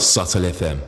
[0.00, 0.80] Subtle FM.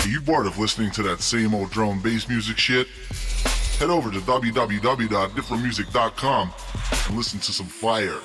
[0.00, 2.88] Are you bored of listening to that same old drum bass music shit?
[3.78, 6.52] Head over to www.differentmusic.com
[7.06, 8.18] and listen to some fire.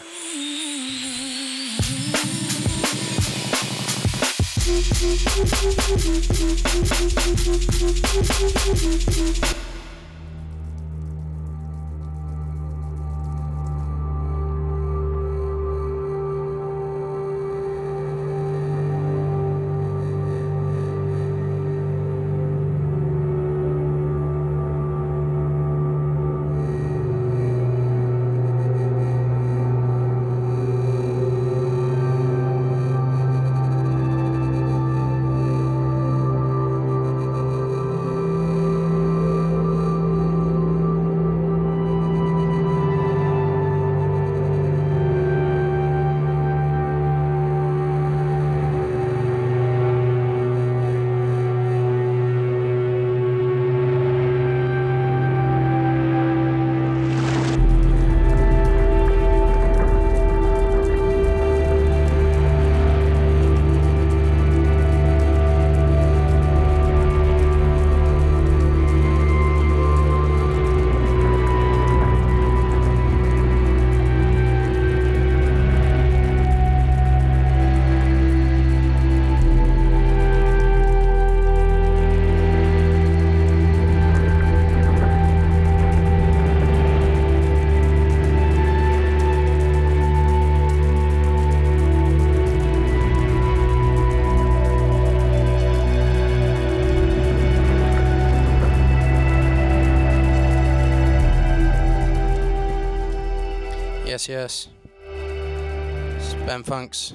[104.28, 104.70] Yes.
[105.08, 107.14] It's Ben Funks,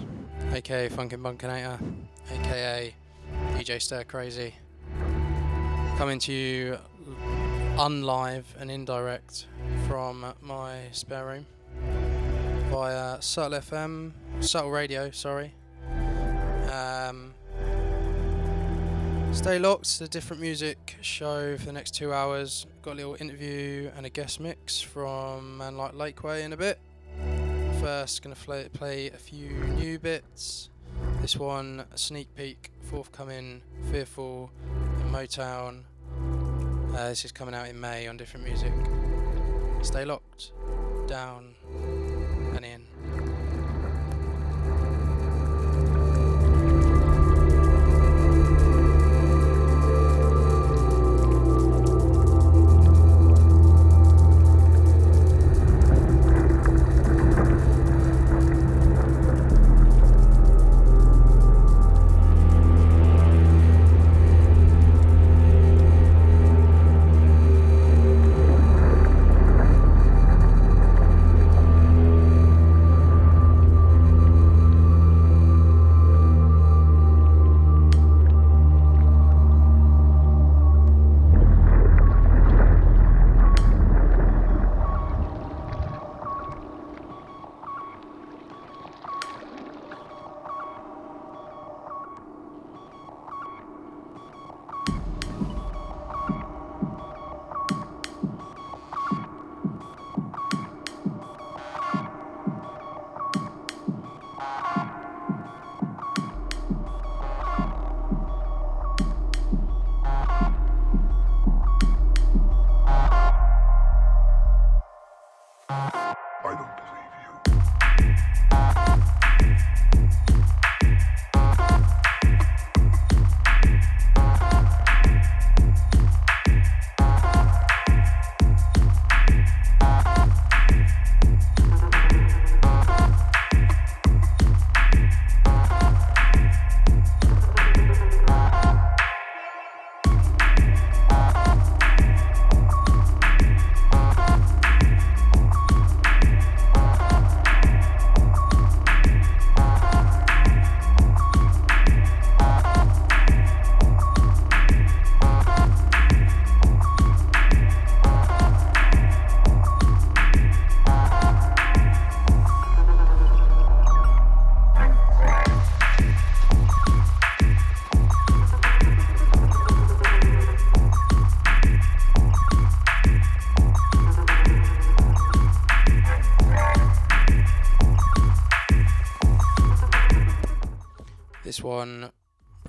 [0.52, 1.80] aka Funkin' Bunkinator,
[2.30, 2.94] aka
[3.56, 4.54] DJ Stir Crazy.
[5.98, 6.78] Coming to you
[7.76, 9.46] unlive and indirect
[9.88, 11.46] from my spare room
[12.70, 15.52] via Subtle FM, Subtle Radio, sorry.
[16.70, 17.34] Um,
[19.32, 22.66] stay locked, it's a different music show for the next two hours.
[22.82, 26.78] Got a little interview and a guest mix from Man Like Lakeway in a bit.
[27.80, 30.68] First, gonna play, play a few new bits.
[31.22, 34.50] This one, sneak peek, forthcoming, Fearful,
[35.00, 35.84] in Motown.
[36.94, 38.72] Uh, this is coming out in May on different music.
[39.80, 40.52] Stay locked,
[41.06, 41.54] down,
[42.54, 42.89] and in.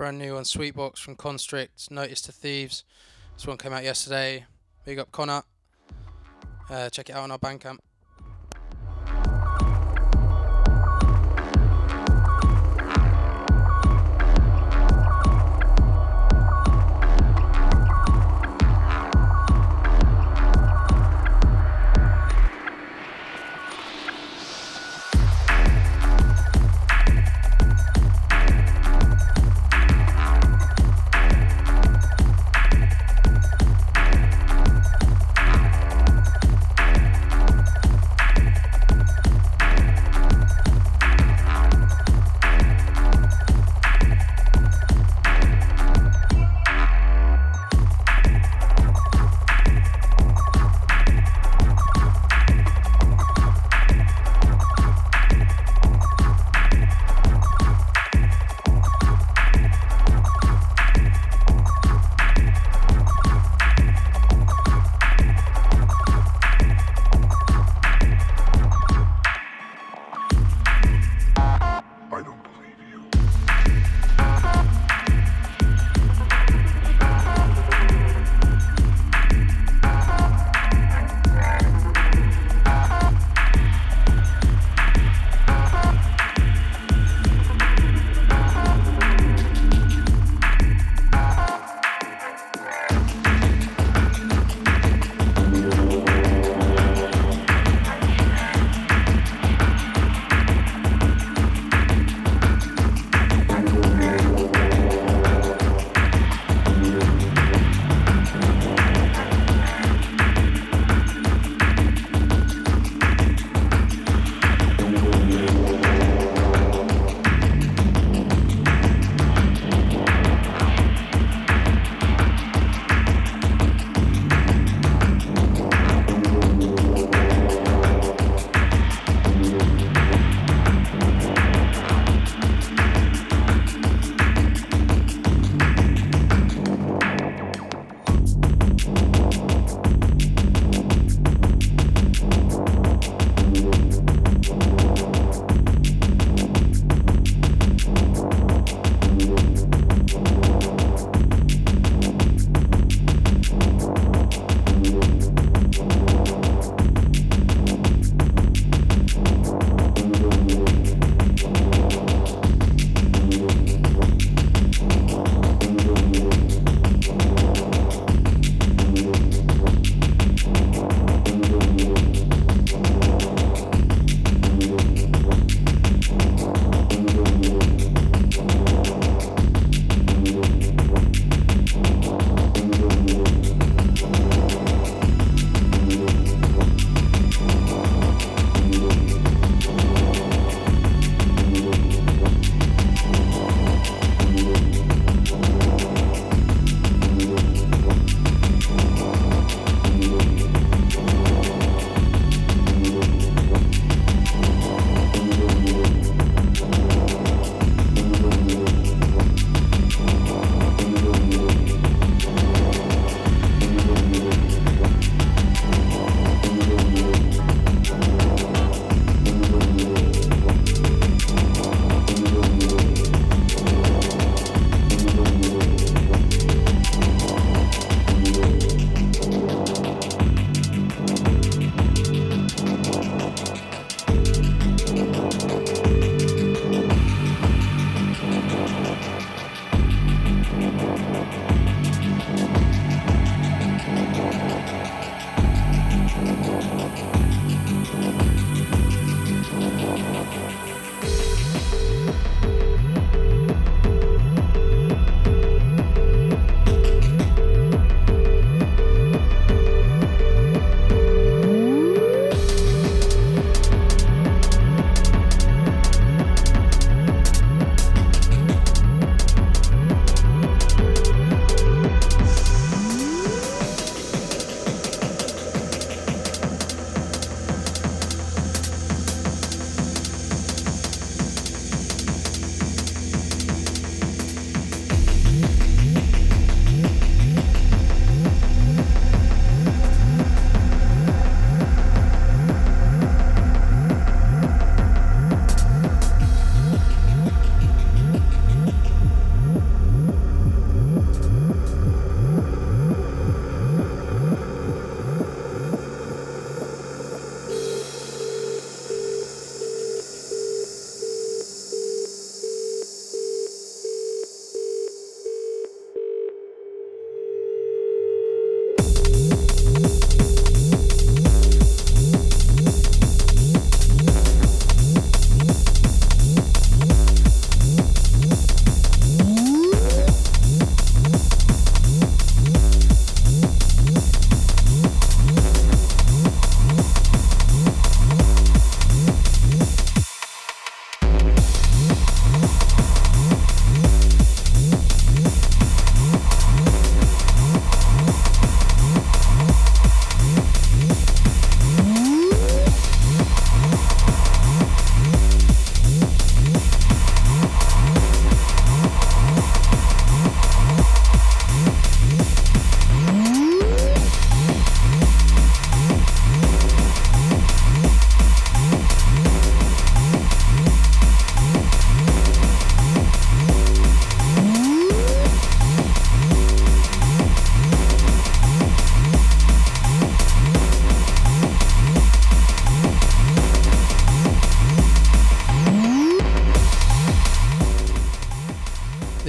[0.02, 2.82] Brand new on Sweetbox from Constrict, Notice to Thieves.
[3.36, 4.44] This one came out yesterday.
[4.84, 5.44] Big up Connor.
[6.68, 7.78] Uh, check it out on our Bandcamp.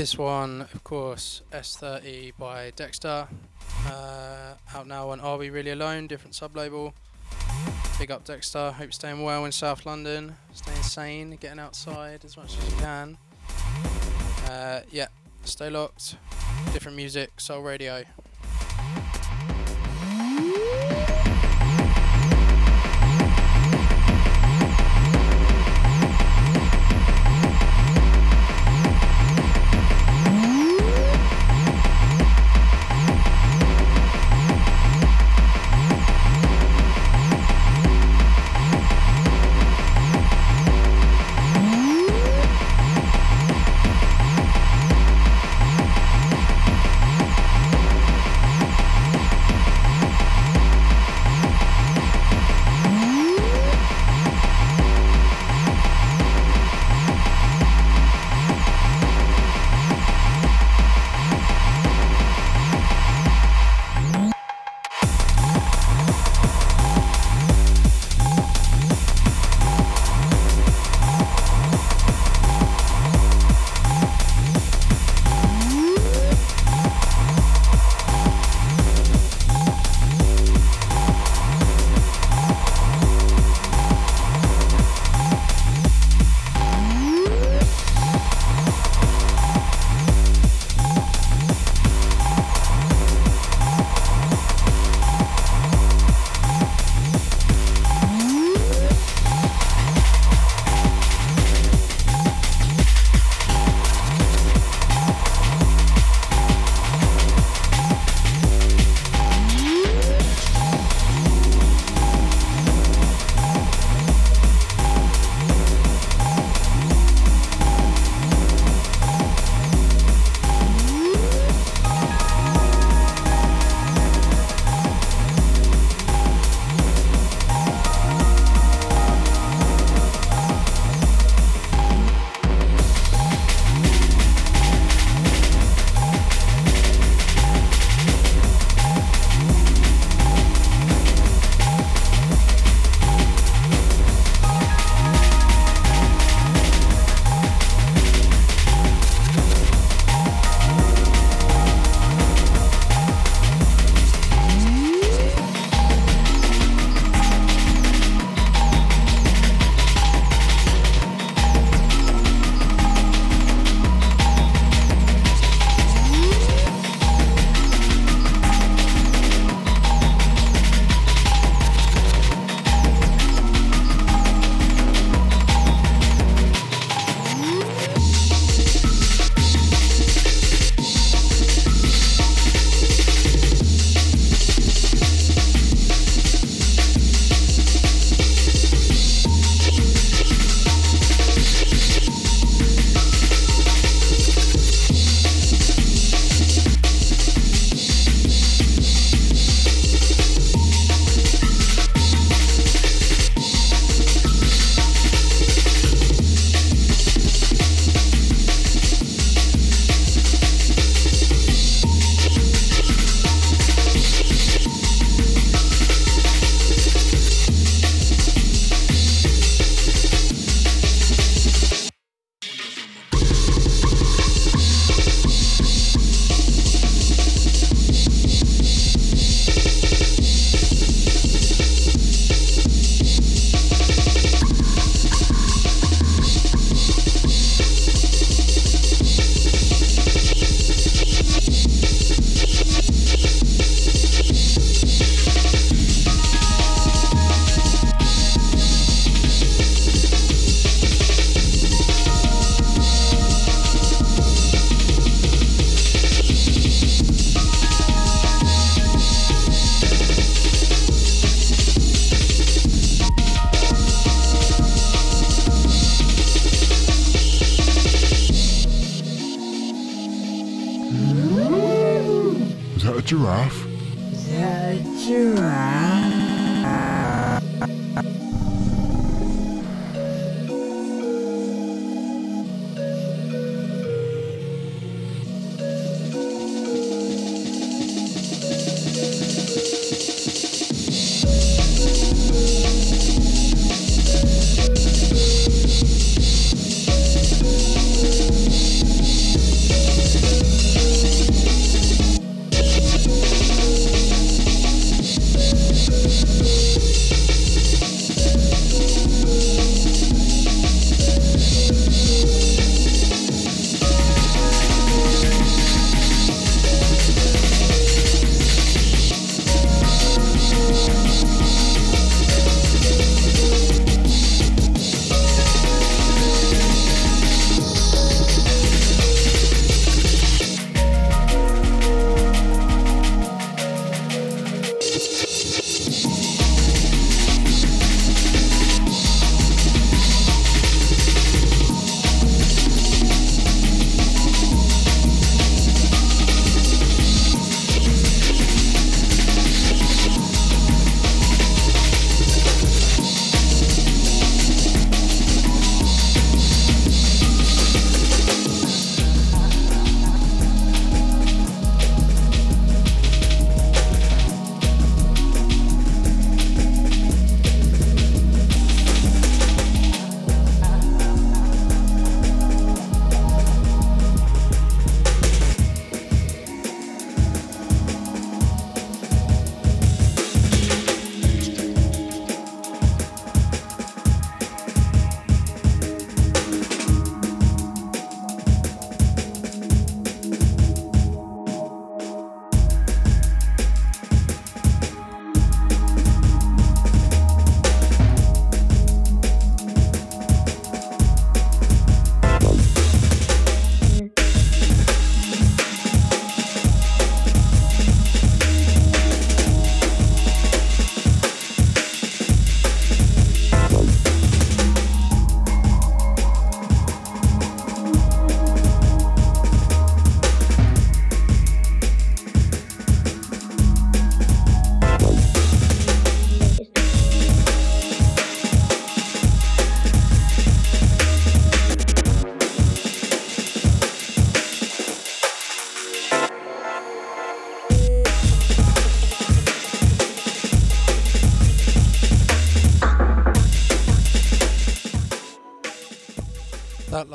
[0.03, 3.25] This one, of course, S30 by Dexter.
[3.87, 6.93] Uh, out now on Are We Really Alone, different sub label.
[7.97, 8.71] Big up Dexter.
[8.71, 10.35] Hope you're staying well in South London.
[10.51, 13.17] Staying sane, getting outside as much as you can.
[14.49, 15.07] Uh, yeah,
[15.45, 16.17] stay locked.
[16.73, 18.03] Different music, Soul Radio.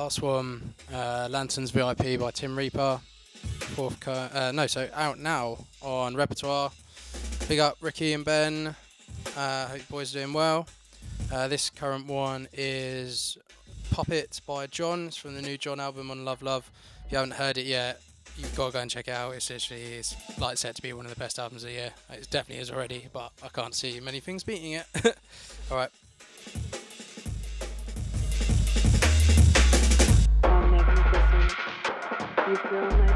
[0.09, 2.99] Last one, uh, Lanterns VIP by Tim Reaper.
[3.75, 6.73] Fourth, uh, no, so out now on Repertoire.
[7.47, 8.75] Big up Ricky and Ben.
[9.37, 10.67] Uh, hope you boys are doing well.
[11.31, 13.37] Uh, this current one is
[13.91, 15.09] Puppet by John.
[15.09, 16.71] It's from the new John album on Love Love.
[17.05, 18.01] If you haven't heard it yet,
[18.39, 19.35] you've got to go and check it out.
[19.35, 21.93] It's literally it's like set to be one of the best albums of the year.
[22.09, 24.87] It definitely is already, but I can't see many things beating it.
[25.71, 25.91] All right.
[32.49, 33.08] You feel nice,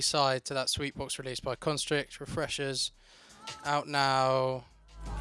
[0.00, 2.92] Side to that Sweetbox release by Constrict, Refreshers,
[3.64, 4.64] out now.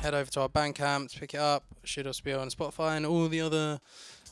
[0.02, 1.64] Head over to our Bandcamp to pick it up.
[1.84, 3.80] Should also be on Spotify and all the other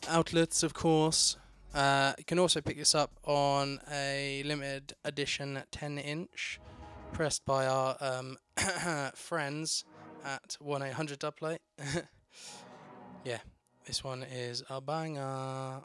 [0.07, 1.37] outlets, of course.
[1.73, 6.59] Uh, you can also pick this up on a limited edition 10 inch
[7.11, 8.37] pressed by our um,
[9.15, 9.85] friends
[10.25, 11.59] at 1 800 Dubplate.
[13.23, 13.39] yeah,
[13.85, 15.81] this one is a banger.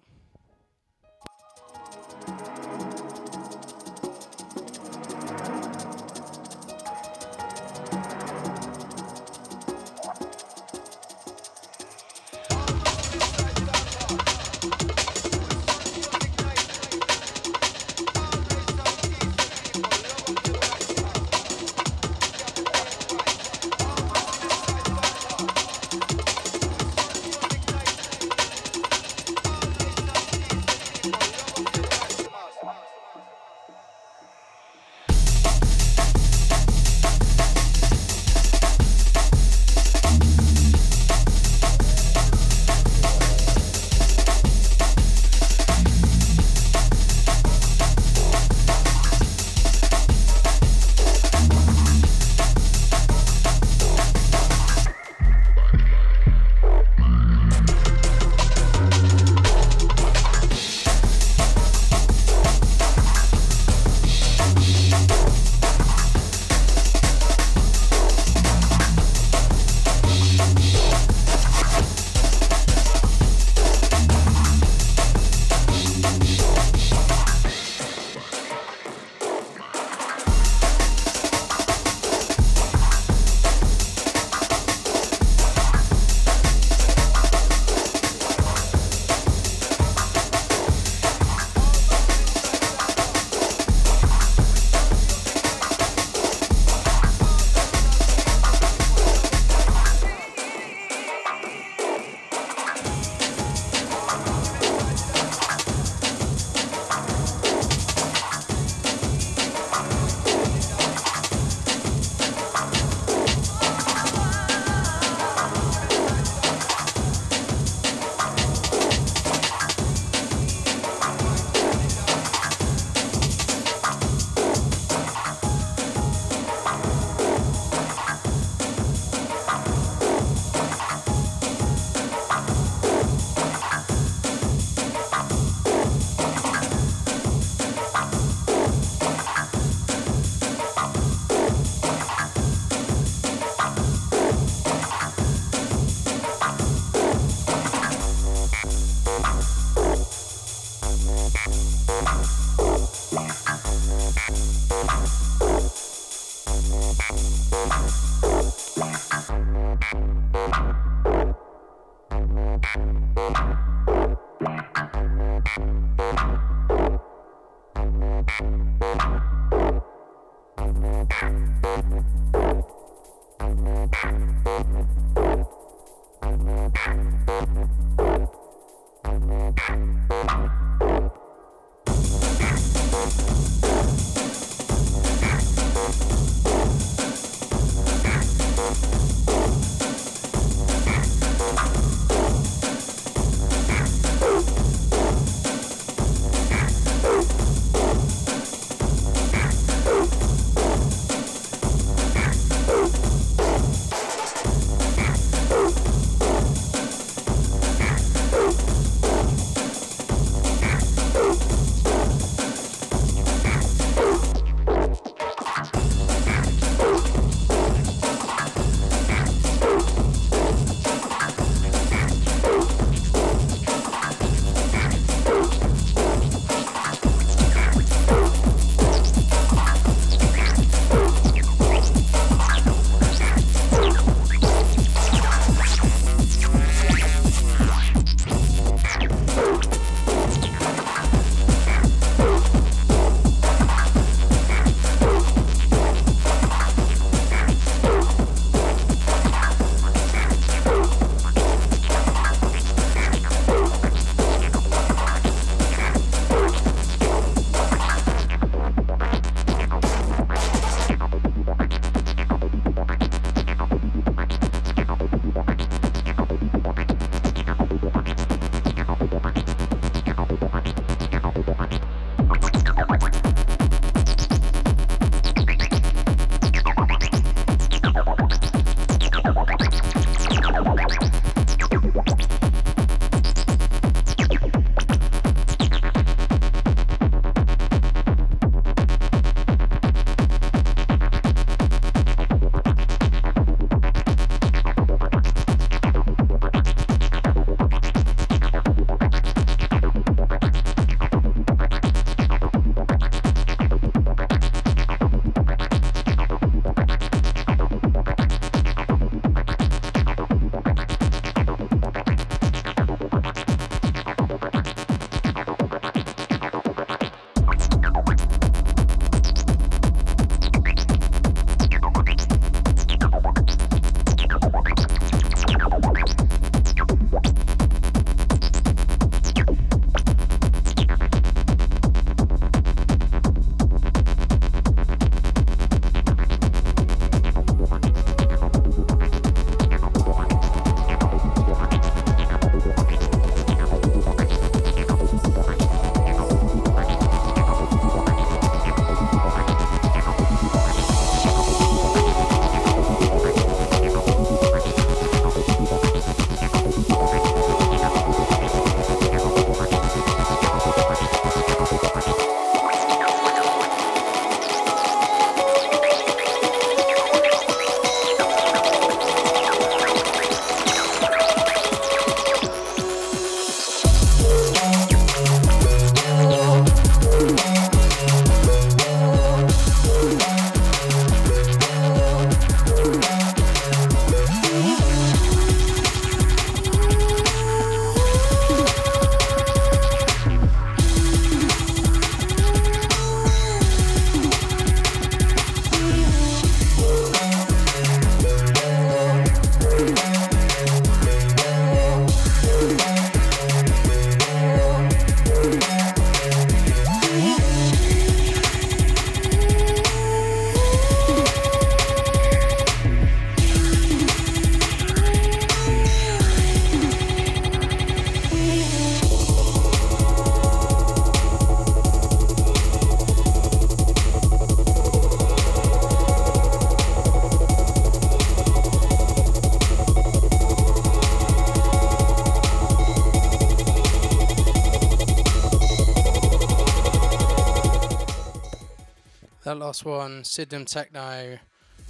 [439.69, 441.39] Last one, Sydenham Techno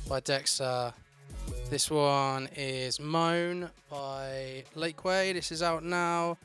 [0.08, 0.92] by Dexter.
[1.70, 5.32] This one is Moan by Lakeway.
[5.32, 6.38] This is out now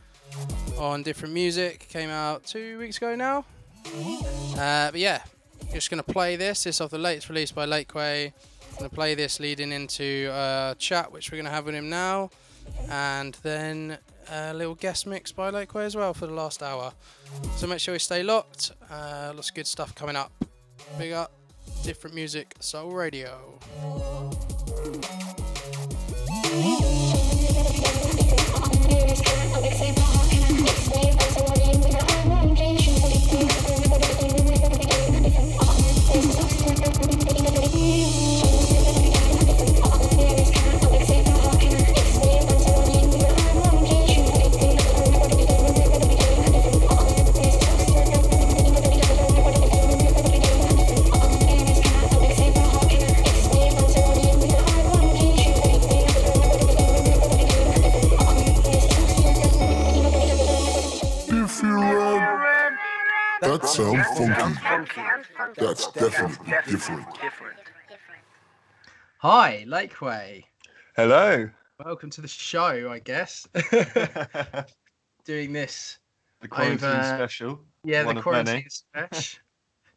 [0.77, 1.87] on Different Music.
[1.89, 3.45] Came out two weeks ago now.
[4.55, 5.23] Uh, but yeah,
[5.73, 6.65] just gonna play this.
[6.65, 8.31] This is off the latest release by Lakeway.
[8.77, 12.29] gonna play this leading into a chat which we're gonna have with him now,
[12.91, 13.97] and then
[14.29, 16.93] a little guest mix by Lakeway as well for the last hour.
[17.55, 18.73] So make sure you stay locked.
[18.87, 20.42] Uh, lots of good stuff coming up.
[20.97, 21.31] Big up,
[21.83, 23.59] different music, Soul Radio.
[64.31, 65.01] funky.
[65.57, 66.53] That's definitely
[67.21, 67.57] different.
[69.19, 70.43] Hi, Lakeway.
[70.95, 71.49] Hello.
[71.83, 73.47] Welcome to the show, I guess.
[75.25, 75.97] Doing this,
[76.41, 77.59] The quarantine Over- special.
[77.83, 79.39] yeah, One the of quarantine special.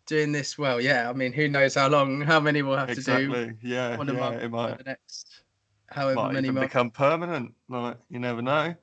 [0.07, 1.11] Doing this, well, yeah.
[1.11, 3.55] I mean, who knows how long, how many we'll have to do Exactly.
[3.63, 3.97] Yeah.
[3.97, 5.43] one a yeah, month it for might, the next,
[5.89, 6.69] however might many even months.
[6.69, 7.53] become permanent.
[7.69, 8.75] Like you never know.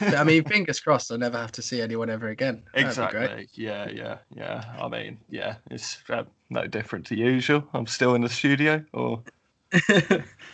[0.00, 2.62] I mean, fingers crossed, I'll never have to see anyone ever again.
[2.72, 3.48] That'd exactly.
[3.52, 3.88] Yeah.
[3.90, 4.18] Yeah.
[4.34, 4.64] Yeah.
[4.80, 5.56] I mean, yeah.
[5.70, 7.66] It's uh, no different to usual.
[7.74, 9.22] I'm still in the studio or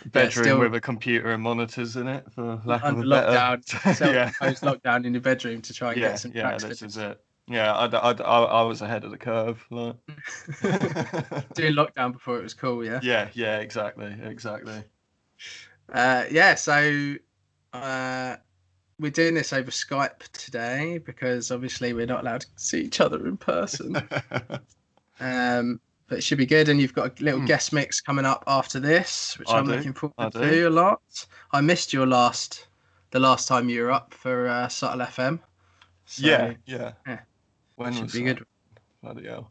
[0.06, 3.32] bedroom still- with a computer and monitors in it, for lack Under of a better.
[3.62, 4.30] lockdown, yeah.
[4.30, 6.08] self lockdown in your bedroom to try and Yeah.
[6.08, 6.56] get some Yeah.
[6.58, 7.20] This is it.
[7.46, 7.72] Yeah.
[7.74, 9.64] I, I, I, I was ahead of the curve.
[9.70, 9.96] Like.
[11.54, 13.00] Doing lockdown before it was cool, yeah.
[13.02, 13.28] yeah.
[13.34, 13.58] Yeah.
[13.58, 14.14] Exactly.
[14.22, 14.82] Exactly.
[15.92, 17.14] Uh, yeah, so
[17.72, 18.36] uh,
[19.00, 23.26] we're doing this over Skype today because obviously we're not allowed to see each other
[23.26, 23.96] in person.
[25.20, 27.46] um, but it should be good, and you've got a little Hmm.
[27.46, 30.68] guest mix coming up after this, which I I'm do, looking forward I to do.
[30.68, 31.00] a lot.
[31.52, 32.66] I missed your last,
[33.10, 35.40] the last time you were up for uh, Subtle FM.
[36.06, 36.92] So yeah, yeah.
[37.06, 37.20] yeah.
[37.76, 38.38] When should was be that?
[38.38, 38.46] good.
[39.02, 39.50] Bloody hell.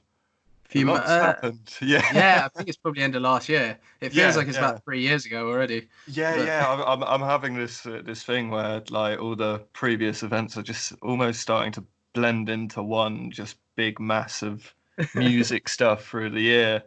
[0.70, 1.74] Few months uh, happened.
[1.82, 2.04] Yeah.
[2.14, 3.80] yeah, I think it's probably end of last year.
[4.02, 4.70] It feels Yeah, like it's yeah.
[4.70, 5.88] about three years ago already.
[6.08, 6.66] Yeah, but- yeah.
[6.88, 10.94] I'm, I'm, having this uh, this thing where like all the previous events are just
[11.02, 14.74] almost starting to blend into one just big mass of
[15.16, 16.84] music stuff through the year.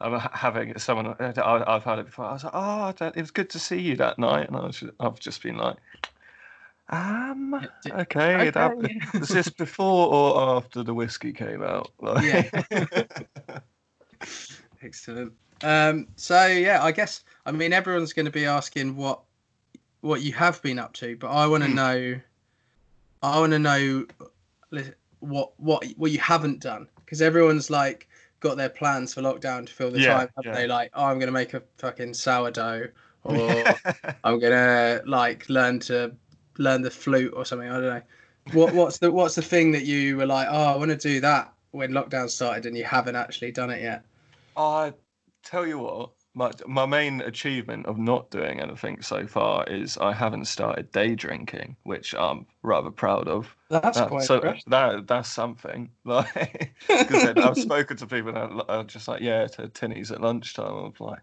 [0.00, 2.26] I'm having someone I- I've had it before.
[2.26, 4.82] I was like, oh, it was good to see you that night, and I was,
[5.00, 5.76] I've just been like,
[6.90, 11.90] um, Yeah, d- okay, that, okay, was this before or after the whiskey came out?
[12.00, 12.52] Like-
[14.82, 15.32] Excellent.
[15.62, 19.20] Um, so yeah, I guess I mean everyone's going to be asking what
[20.00, 21.74] what you have been up to, but I want to Hmm.
[21.76, 22.20] know.
[23.22, 24.06] I want to know
[25.20, 28.08] what what what you haven't done because everyone's like
[28.40, 30.28] got their plans for lockdown to fill the Yeah, time.
[30.36, 30.58] Haven't yeah.
[30.60, 30.66] they?
[30.66, 32.88] Like, oh, I'm going to make a fucking sourdough,
[33.24, 33.64] or
[34.22, 36.14] I'm going to like learn to
[36.58, 37.68] learn the flute or something.
[37.68, 38.02] I don't know.
[38.52, 40.48] What what's the what's the thing that you were like?
[40.50, 43.82] Oh, I want to do that when lockdown started, and you haven't actually done it
[43.82, 44.04] yet.
[44.56, 44.92] I
[45.42, 50.12] tell you what, my my main achievement of not doing anything so far is I
[50.12, 53.54] haven't started day drinking, which I'm rather proud of.
[53.70, 54.64] That's That- quite so impressive.
[54.70, 55.90] that that's something.
[56.04, 60.74] Like, because I've spoken to people that are just like, yeah, to tinnies at lunchtime.
[60.74, 61.20] I'm like,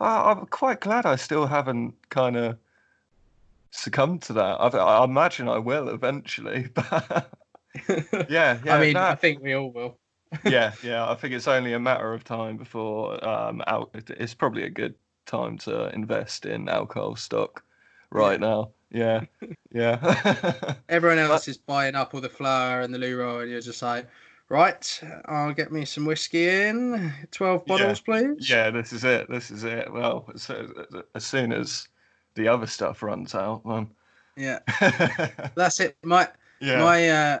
[0.00, 2.58] oh, I'm quite glad I still haven't kind of
[3.74, 4.60] succumbed to that.
[4.60, 7.30] I, I imagine I will eventually, but
[8.28, 8.76] yeah, yeah.
[8.76, 9.02] I mean, no.
[9.02, 9.98] I think we all will.
[10.44, 11.08] yeah, yeah.
[11.08, 13.90] I think it's only a matter of time before um, out.
[13.94, 14.94] It's probably a good
[15.26, 17.64] time to invest in alcohol stock
[18.10, 18.70] right now.
[18.90, 19.22] Yeah,
[19.72, 23.82] yeah, Everyone else is buying up all the flour and the roll, and you're just
[23.82, 24.06] like,
[24.48, 27.12] right, I'll get me some whiskey in.
[27.32, 27.78] 12 Yeah.
[27.78, 28.48] bottles, please.
[28.48, 28.70] yeah.
[28.70, 29.28] This is it.
[29.28, 29.92] This is it.
[29.92, 30.48] Well, as,
[31.14, 31.88] as soon as
[32.34, 33.88] the other stuff runs out, then
[34.36, 34.60] Yeah.
[35.54, 35.96] That's it.
[36.02, 36.28] My
[36.60, 37.38] yeah, my uh,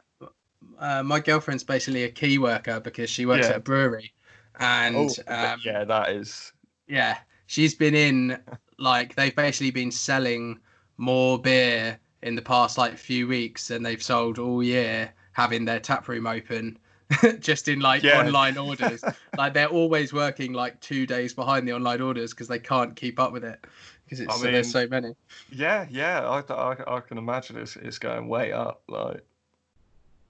[0.78, 3.52] uh, my girlfriend's basically a key worker because she works Yeah.
[3.52, 4.12] at a brewery,
[4.58, 5.84] and Oh, um, yeah.
[5.84, 6.52] That is
[6.86, 8.38] yeah, she's been in
[8.78, 10.60] like they've basically been selling
[10.96, 15.80] more beer in the past like few weeks than they've sold all year, having their
[15.80, 16.78] tap room open.
[17.38, 18.18] just in like Yeah.
[18.20, 19.04] online orders
[19.36, 23.20] like they're always working like two days behind the online orders because they can't keep
[23.20, 23.62] up with it
[24.04, 25.14] because it's I so there's mean- so many
[25.50, 26.20] yeah, yeah.
[26.28, 28.82] I, I, I can imagine it's it's going way up.
[28.88, 29.24] Like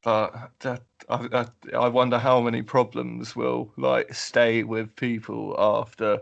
[0.04, 6.20] but that, I, I, I wonder how many problems will like stay with people after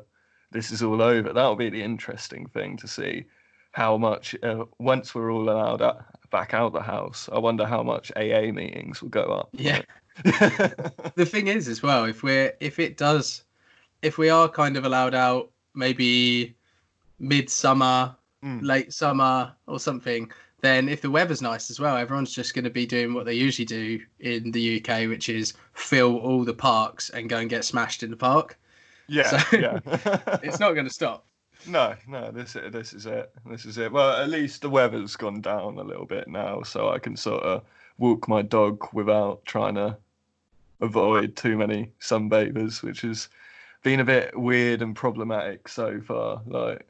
[0.52, 1.32] this is all over.
[1.32, 3.24] That'll be the interesting thing to see
[3.72, 7.28] how much uh, once we're all allowed out, back out of the house.
[7.32, 9.48] I wonder how much AA meetings will go up.
[9.52, 9.82] Yeah.
[10.24, 13.44] the thing is as well if we're if it does
[14.02, 16.54] if we are kind of allowed out maybe
[17.22, 18.14] midsummer
[18.44, 18.60] Mm.
[18.60, 20.28] late summer or something
[20.62, 23.34] then if the weather's nice as well everyone's just going to be doing what they
[23.34, 27.64] usually do in the uk which is fill all the parks and go and get
[27.64, 28.58] smashed in the park
[29.06, 29.78] yeah, So- yeah.
[30.42, 31.24] it's not going to stop
[31.68, 33.30] No, no, this is this is it.
[33.46, 33.92] This is it.
[33.92, 37.44] Well, at least the weather's gone down a little bit now, so I can sort
[37.44, 37.62] of
[37.98, 39.96] walk my dog without trying to
[40.80, 43.28] avoid too many sunbathers, which has
[43.84, 46.42] been a bit weird and problematic so far.
[46.46, 46.84] Like,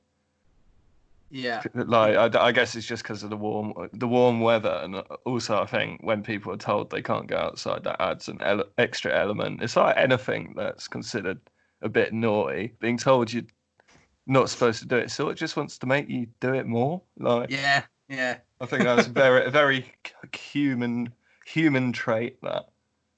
[1.32, 4.96] yeah like I, I guess it's just because of the warm the warm weather, and
[5.24, 8.70] also I think when people are told they can't go outside, that adds an ele-
[8.78, 9.62] extra element.
[9.62, 11.40] It's like anything that's considered
[11.82, 13.44] a bit naughty, being told you're
[14.26, 17.02] not supposed to do it, sort of just wants to make you do it more.
[17.18, 19.92] Like yeah yeah I think that's very a very
[20.34, 21.14] human
[21.46, 22.40] human trait.
[22.42, 22.66] That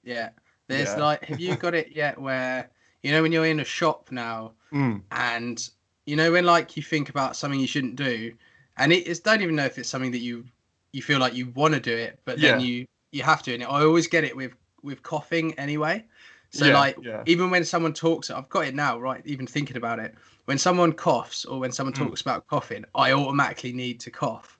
[0.03, 0.29] yeah
[0.67, 0.97] there's Yeah.
[0.97, 2.69] like have you got it yet where
[3.03, 5.69] you know when you're in a shop now mm, and
[6.05, 8.33] you know when like you think about something you shouldn't do
[8.77, 10.45] and it is don't even know if it's something that you
[10.93, 12.59] you feel like you want to do it but then Yeah.
[12.59, 16.03] you you have to and i always get it with with coughing anyway
[16.49, 17.23] so Yeah, like yeah.
[17.25, 20.93] even when someone talks i've got it now right even thinking about it when someone
[20.93, 21.97] coughs or when someone Mm.
[22.07, 24.54] talks about coughing i automatically need to cough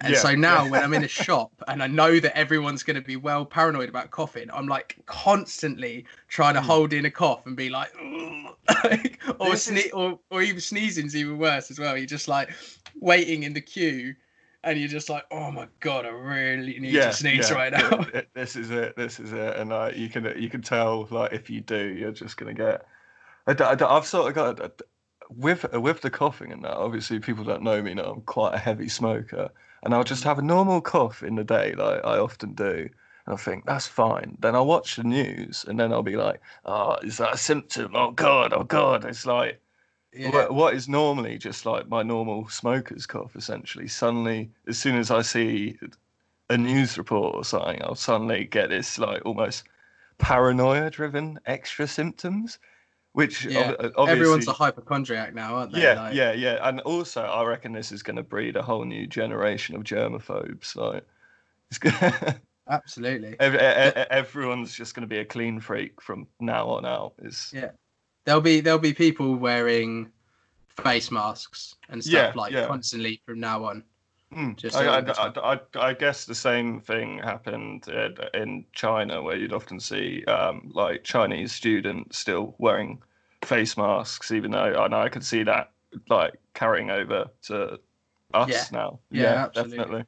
[0.00, 0.70] and Yeah, so now yeah.
[0.70, 3.88] when i'm in a shop and i know that everyone's going to be well paranoid
[3.88, 6.64] about coughing i'm like constantly trying to Mm.
[6.64, 7.92] hold in a cough and be like,
[8.84, 11.96] like or sne- is- or or even sneezing's even worse as well.
[11.96, 12.50] You're just like
[13.00, 14.14] waiting in the queue,
[14.62, 17.72] and you're just like, oh my god, I really need yeah, to sneeze yeah, right
[17.72, 17.90] now.
[17.90, 18.96] th- This is it.
[18.96, 19.56] This is it.
[19.56, 22.86] And like you can you can tell like if you do, you're just gonna get.
[23.46, 24.82] I, have sort of got
[25.28, 26.74] with with the coughing and that.
[26.76, 29.50] Obviously, people don't know me know I'm quite a heavy smoker,
[29.84, 32.88] and I'll just have a normal cough in the day, like I often do.
[33.26, 34.36] And I think that's fine.
[34.40, 37.94] Then I'll watch the news, and then I'll be like, "Oh, is that a symptom?
[37.94, 38.52] Oh God!
[38.52, 39.60] Oh God!" It's like
[40.12, 40.30] yeah.
[40.30, 43.88] what, what is normally just like my normal smoker's cough, essentially.
[43.88, 45.78] Suddenly, as soon as I see
[46.50, 49.64] a news report or something, I'll suddenly get this like almost
[50.18, 52.58] paranoia-driven extra symptoms,
[53.14, 55.82] which Yeah, ob- obviously, uh, Everyone's a hypochondriac now, aren't they?
[55.82, 58.84] yeah, Like, yeah, yeah, and also I reckon this is going to breed a whole
[58.84, 60.74] new generation of germaphobes.
[60.76, 61.06] Like,
[61.70, 63.36] it's gonna, absolutely.
[63.40, 67.14] ev- e- e- everyone's just going to be a clean freak from now on out.
[67.22, 67.70] Is Yeah.
[68.26, 70.10] There'll be there'll be people wearing
[70.82, 73.84] face masks and stuff Yeah, like constantly from now on.
[74.34, 74.56] Mm.
[74.56, 75.54] Just I, I.
[75.54, 80.70] I, I, guess the same thing happened uh, in China, where you'd often see um,
[80.74, 83.00] like Chinese students still wearing
[83.44, 85.70] face masks, even though I know I could see that
[86.08, 87.78] like carrying over to
[88.32, 88.64] us Yeah.
[88.72, 88.98] now.
[89.10, 89.76] Yeah, absolutely.
[89.76, 90.04] definitely.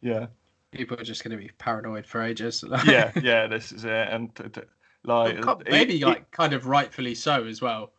[0.00, 0.26] Yeah,
[0.72, 2.62] People are just going to be paranoid for ages.
[2.86, 3.46] yeah, yeah.
[3.46, 4.60] This is it, and t- t-
[5.04, 7.92] like it- maybe it- like kind of rightfully so as well.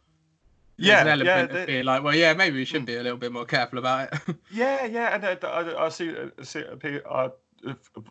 [0.82, 3.04] Yeah, an yeah, element the- of being like, well, yeah, maybe we should be a
[3.04, 4.36] little bit more careful about it.
[4.50, 6.10] Yeah, yeah, and I, I, I see,
[6.40, 7.30] I see uh, a I,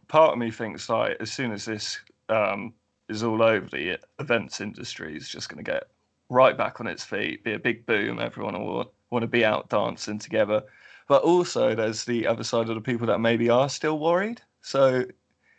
[0.09, 2.75] part of me thinks like as soon as this um,
[3.09, 5.85] is all over, the events industry is just going to get
[6.29, 8.21] right back on its feet, be a big boom.
[8.21, 10.62] Everyone will want to be out dancing together,
[11.09, 14.41] but also there's the other side of the people that maybe are still worried.
[14.61, 15.05] So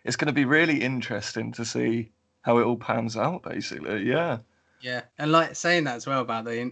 [0.05, 2.11] it's going to be really interesting to see
[2.43, 3.43] how it all pans out.
[3.43, 4.39] Basically, yeah,
[4.79, 6.71] yeah, and like saying that as well about the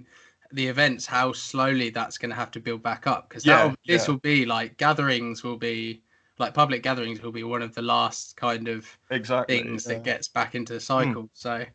[0.52, 4.08] the events, how slowly that's going to have to build back up because Yeah, this
[4.08, 4.12] yeah.
[4.12, 6.02] will be like gatherings will be
[6.40, 9.58] like public gatherings will be one of the last kind of exactly.
[9.60, 9.94] things yeah.
[9.96, 11.30] that gets back into the cycle.
[11.34, 11.66] So,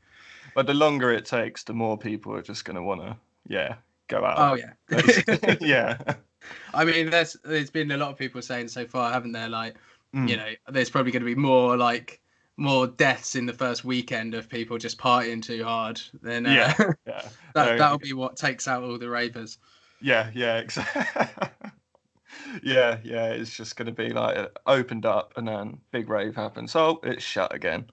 [0.54, 3.16] But the longer it takes, the more people are just going to want to,
[3.48, 3.74] yeah,
[4.08, 4.38] go out.
[4.38, 5.98] oh yeah, yeah.
[6.74, 9.48] I mean, there's there's been a lot of people saying so far, haven't there?
[9.48, 9.76] Like,
[10.14, 10.28] Mm.
[10.28, 12.20] you know, there's probably going to be more like
[12.62, 16.00] more deaths in the first weekend of people just partying too hard.
[16.22, 16.74] Then uh, Yeah.
[17.06, 17.28] Yeah.
[17.54, 19.58] that that'll be what takes out all the ravers.
[20.00, 20.30] Yeah.
[20.32, 20.58] Yeah.
[20.58, 21.02] Exactly.
[22.62, 22.98] yeah.
[23.02, 23.26] Yeah.
[23.32, 26.76] It's just going to be like opened up and then big rave happens.
[26.76, 27.90] Oh, it's shut again.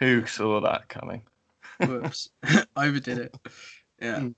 [0.00, 1.22] Who saw that coming?
[1.80, 2.30] Whoops,
[2.76, 3.36] overdid it.
[4.02, 4.18] Yeah.
[4.18, 4.34] Mm.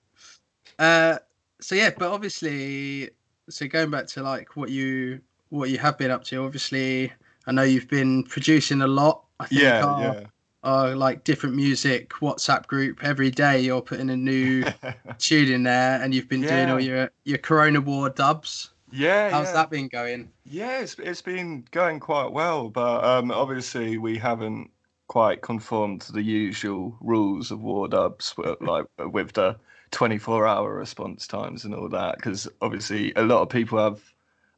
[0.78, 1.18] Uh,
[1.60, 3.10] so yeah, but obviously,
[3.48, 6.44] so going back to like what you what you have been up to.
[6.44, 7.12] Obviously,
[7.46, 9.24] I know you've been producing a lot.
[9.40, 9.84] I think Yeah.
[9.84, 10.20] our, Yeah.
[10.62, 13.60] our like different music WhatsApp group every day.
[13.60, 14.64] You're putting a new
[15.18, 18.70] tune in there, and you've been doing all your your Corona War dubs.
[18.92, 19.30] yeah.
[19.30, 19.52] How's yeah.
[19.54, 20.30] that been going?
[20.44, 24.70] Yeah, it's, it's been going quite well, but um, obviously we haven't
[25.06, 29.56] quite conformed to the usual rules of war dubs, like with the
[29.92, 32.16] 24 hour response times and all that.
[32.16, 34.00] Because obviously, a lot of people have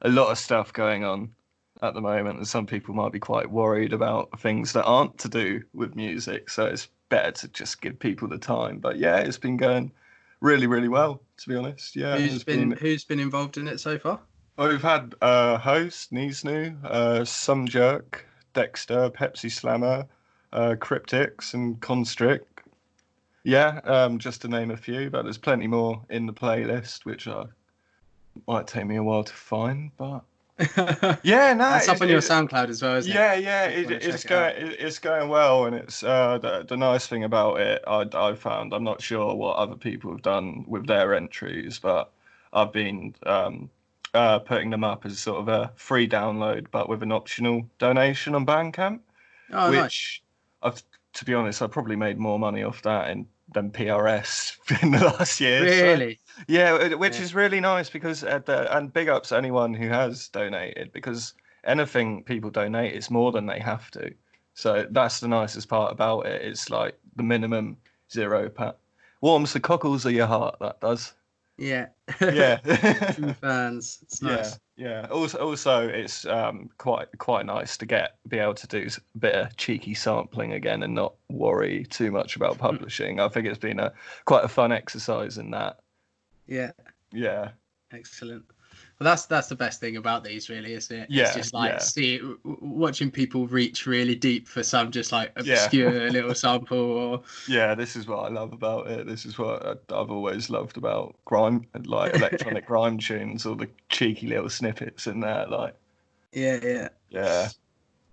[0.03, 1.31] a lot of stuff going on
[1.83, 5.29] at the moment, and some people might be quite worried about things that aren't to
[5.29, 6.49] do with music.
[6.49, 8.79] So it's better to just give people the time.
[8.79, 9.93] But yeah, it's been going
[10.41, 11.97] really, really well, to be honest.
[11.97, 14.21] Yeah, who's it's been who's been involved in it so far?
[14.57, 20.07] well, we've had uh, host Neesnu, uh, some jerk, Dexter, Pepsi Slammer,
[20.53, 22.49] uh, Cryptics, and Constrict.
[23.45, 27.27] Yeah, um, just to name a few, but there's plenty more in the playlist, which
[27.27, 27.47] uh,
[28.47, 29.91] might take me a while to find.
[29.97, 30.23] But
[31.23, 33.15] yeah, no, That's up on your SoundCloud as well, isn't it?
[33.15, 37.07] yeah, yeah, it, it's going, it, it's going well, and it's uh, the the nice
[37.07, 37.83] thing about it.
[37.87, 42.11] I I found I'm not sure what other people have done with their entries, but
[42.53, 43.71] I've been um,
[44.15, 48.35] uh, putting them up as sort of a free download, but with an optional donation
[48.35, 49.01] on Bandcamp,
[49.53, 49.83] Oh, nice.
[49.83, 50.23] which
[50.63, 50.83] I've
[51.15, 55.05] to be honest, I probably made more money off that in than PRS in the
[55.05, 55.59] last year.
[55.61, 56.19] so- Really?
[56.49, 57.23] Yeah, which Yeah.
[57.23, 61.35] is really nice because uh, the, and big ups to anyone who has donated because
[61.65, 64.13] anything people donate is more than they have to.
[64.55, 66.43] So that's the nicest part about it.
[66.43, 67.77] It's like the minimum
[68.11, 68.77] zero pat.
[69.21, 70.57] Warms the cockles of your heart.
[70.61, 71.15] That does.
[71.59, 71.87] Yeah.
[72.21, 72.57] Yeah.
[73.15, 73.99] True fans.
[74.03, 74.59] It's nice.
[74.77, 75.07] Yeah, yeah.
[75.11, 79.35] Also, also, it's um, quite quite nice to get be able to do a bit
[79.35, 83.21] of cheeky sampling again and not worry too much about publishing.
[83.21, 83.93] I think it's been a
[84.25, 85.79] quite a fun exercise in that.
[86.47, 86.73] Yeah.
[87.13, 87.53] Yeah,
[87.93, 88.45] Excellent.
[88.99, 91.11] Well, that's that's the best thing about these, really, isn't it?
[91.11, 91.79] Yeah, It's just like yeah.
[91.79, 95.67] see watching people reach really deep for some just like Yeah.
[95.67, 99.07] obscure little sample or Yeah, this is what I love about it.
[99.07, 104.27] This is what I've always loved about grime, like electronic grime tunes, all the cheeky
[104.29, 105.47] little snippets in there.
[105.47, 105.75] Like,
[106.33, 106.89] yeah, yeah.
[107.11, 107.49] yeah,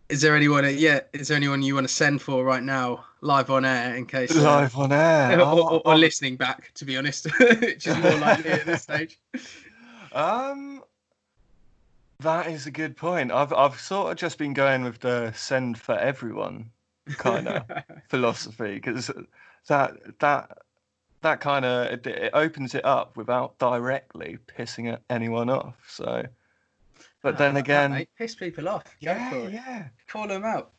[0.09, 0.65] Is there anyone?
[0.77, 4.05] Yeah, is there anyone you want to send for right now, live on air, in
[4.05, 4.36] case?
[4.36, 5.39] uh, live on air.
[5.39, 8.84] or, Oh, or, or listening back, to be honest, which is more likely at this
[8.84, 9.20] stage.
[10.11, 10.82] Um,
[12.22, 13.32] that is a good point.
[13.32, 16.72] I've I've sort of just been going with the send for everyone
[17.17, 17.63] kind of
[18.09, 19.11] philosophy because
[19.67, 20.57] that that
[21.22, 25.76] that kind of it, it opens it up without directly pissing anyone off.
[25.88, 26.26] So,
[27.22, 28.86] but then fuck that, again, piss people off.
[29.03, 29.88] Go yeah, yeah.
[30.07, 30.72] Call them out.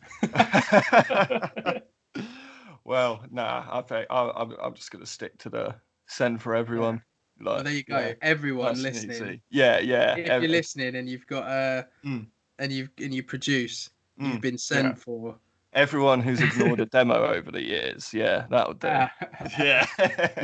[2.84, 5.74] well, nah, I think I, I'm, I'm just going to stick to the
[6.06, 7.02] send for everyone.
[7.40, 7.98] Like, Well, there you go.
[7.98, 9.40] yeah, Everyone listening.
[9.50, 10.16] Yeah, yeah.
[10.16, 12.26] If ev- you're listening and you've got uh, Mm.
[12.58, 13.90] and you and you produce,
[14.20, 15.38] mm, you've been sent for.
[15.72, 18.88] Everyone who's ignored a demo over the years, yeah, that would do.
[18.90, 19.10] Ah,
[19.58, 19.86] yeah,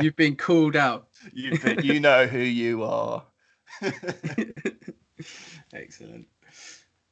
[0.01, 1.09] you've been called out.
[1.33, 1.51] you
[1.81, 3.23] you know who you are.
[5.73, 6.27] Excellent.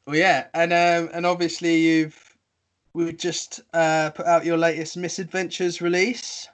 [0.07, 2.24] Well, yeah, and um, and obviously you've
[2.95, 6.47] we've just uh, put out your latest Misadventures release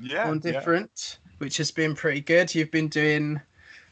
[0.00, 0.52] yeah, on yeah.
[0.52, 2.54] different, which has been pretty good.
[2.54, 3.40] You've been doing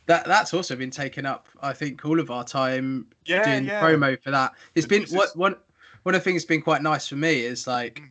[0.07, 0.27] that.
[0.27, 3.81] That's also been taking up, I think, all of our time Yeah, doing yeah.
[3.81, 4.53] promo for that.
[4.75, 5.57] It's been This what is- one
[6.03, 8.03] one of the things that's been quite nice for me is like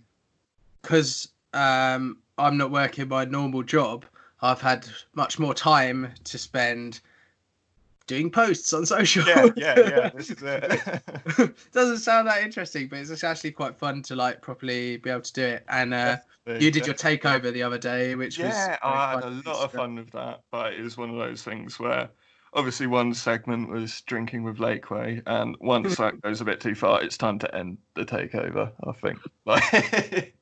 [0.82, 4.06] because um, I'm not working my normal job.
[4.42, 7.02] I've had much more time to spend
[8.08, 9.26] doing posts on social.
[9.28, 10.10] Yeah, yeah, yeah.
[10.10, 11.56] This is it.
[11.72, 15.34] Doesn't sound that interesting, but it's actually quite fun to like properly be able to
[15.34, 15.66] do it.
[15.70, 16.18] And uh,
[16.60, 19.72] you did your takeover the other day, which was yeah, I had a lot of
[19.72, 22.10] fun with that, but it was one of those things where
[22.54, 27.02] obviously one segment was drinking with Lakeway, and once that goes a bit too far,
[27.02, 28.72] it's time to end the takeover.
[28.88, 29.20] I think.
[29.46, 30.36] Like,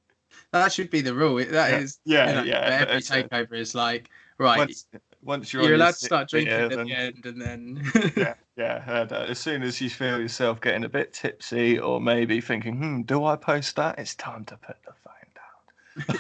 [0.52, 1.38] That should be the rule.
[1.38, 4.58] That Yeah, is, yeah, you know, yeah, Every takeover is like right.
[4.58, 4.86] once,
[5.24, 8.84] once you're, you're allowed to start drinking at then- the end, and then yeah, yeah.
[9.12, 13.02] Uh, as soon as you feel yourself getting a bit tipsy, or maybe thinking, "Hmm,
[13.04, 15.14] do I post that?" It's time to put the phone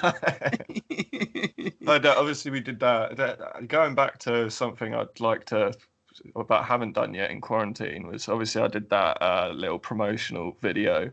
[0.01, 1.73] down.
[1.81, 3.17] but uh, obviously, we did that.
[3.17, 3.41] that.
[3.41, 5.73] uh, Going back to something I'd like to,
[6.47, 11.11] but haven't done yet in quarantine was obviously I did that uh, little promotional video,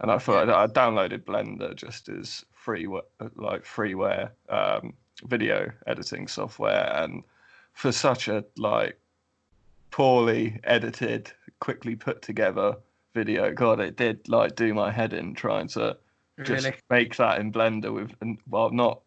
[0.00, 2.86] and I thought I downloaded Blender just as free,
[3.36, 7.22] like freeware um, video editing software, and
[7.72, 8.98] for such a like
[9.90, 12.76] poorly edited, quickly put together
[13.14, 13.52] video.
[13.52, 15.96] God, it did like do my head in trying to
[16.42, 16.76] just really.
[16.90, 19.02] make that in Blender with, and well, not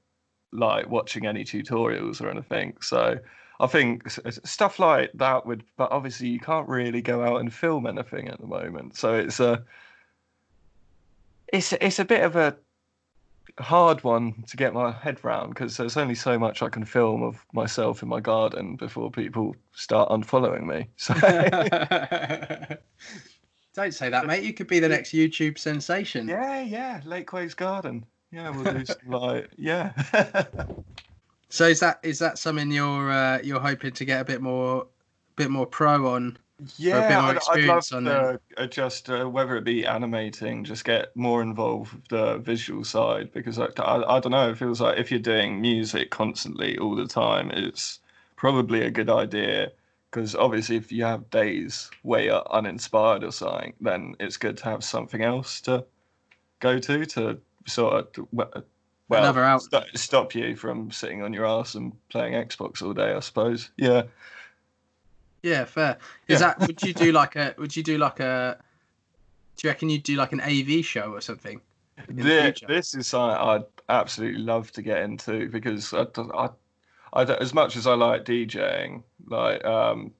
[0.52, 2.78] like watching any tutorials or anything.
[2.82, 3.20] So
[3.60, 7.88] I think stuff like that would, but obviously you can't really go out and film
[7.88, 8.98] anything at the moment.
[8.98, 9.64] So it's a,
[11.52, 12.56] it's it's a bit of a
[13.60, 17.24] hard one to get my head round because there's only so much I can film
[17.24, 20.88] of myself in my garden before people start unfollowing me.
[20.98, 21.14] So
[23.74, 24.44] Don't say that, mate.
[24.44, 26.28] You could be the next YouTube sensation.
[26.28, 28.06] Yeah, yeah, Lakeways Garden.
[28.32, 29.92] Yeah, we'll do some like yeah.
[31.50, 34.88] So is that is that something you're uh, you're hoping to get a bit more
[35.36, 36.38] bit more pro on?
[36.78, 41.42] Yeah, I'd, I'd love on to adjust uh, whether it be animating, just get more
[41.42, 44.50] involved with the visual side because I, I, I don't know.
[44.52, 48.00] It feels like if you're doing music constantly all the time, it's
[48.36, 49.72] probably a good idea.
[50.12, 54.64] Because obviously, if you have days where you're uninspired or something, then it's good to
[54.64, 55.84] have something else to
[56.62, 57.38] go to to
[57.68, 62.34] sort of well, Another out- st- stop you from sitting on your ass and playing
[62.34, 63.14] Xbox all day.
[63.14, 63.72] I suppose.
[63.78, 64.04] Yeah.
[65.46, 66.00] Yeah, fair.
[66.28, 66.48] Is Yeah.
[66.48, 68.58] that would you do like a would you do like a
[69.56, 71.62] do you reckon you'd do like an AV show or something?
[72.10, 76.50] in the this is something I'd absolutely love to get into because I, I,
[77.14, 80.12] I as much as I like DJing, like um,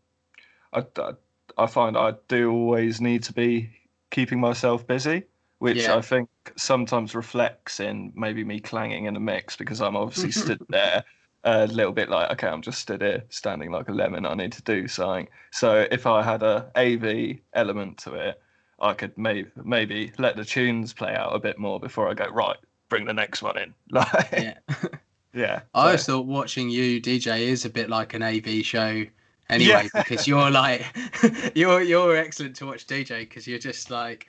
[0.72, 1.14] I, I,
[1.58, 3.72] I find I do always need to be
[4.12, 5.24] keeping myself busy,
[5.58, 5.96] which Yeah.
[5.96, 10.62] I think sometimes reflects in maybe me clanging in a mix because I'm obviously stood
[10.70, 11.04] there
[11.46, 14.26] a little bit like okay, I'm just stood here standing like a lemon.
[14.26, 15.28] I need to do something.
[15.52, 18.42] So if I had a AV element to it.
[18.78, 22.28] I could maybe maybe let the tunes play out a bit more before I go
[22.28, 22.58] right.
[22.90, 23.74] Bring the next one in.
[23.90, 24.58] Like, yeah,
[25.34, 25.62] Yeah.
[25.74, 29.06] I so- always thought watching you DJ is a bit like an AV show
[29.50, 30.04] anyway Yeah.
[30.04, 30.86] because you're like
[31.56, 34.28] you're you're excellent to watch DJ because you're just like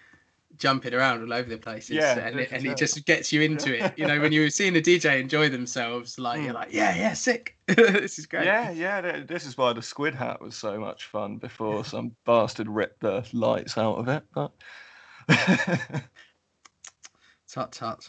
[0.58, 1.90] jumping around all over the place.
[1.90, 3.92] Yeah, and it, and it just gets you into it.
[3.96, 6.56] You know, when you're seeing a DJ enjoy themselves, like you're Mm.
[6.56, 7.56] like, yeah, yeah, sick.
[7.66, 8.44] this is great.
[8.44, 9.22] yeah, yeah.
[9.26, 13.26] This is why the squid hat was so much fun before some bastard ripped the
[13.32, 14.22] lights out of it.
[14.34, 14.52] But
[17.48, 18.06] Tut tut.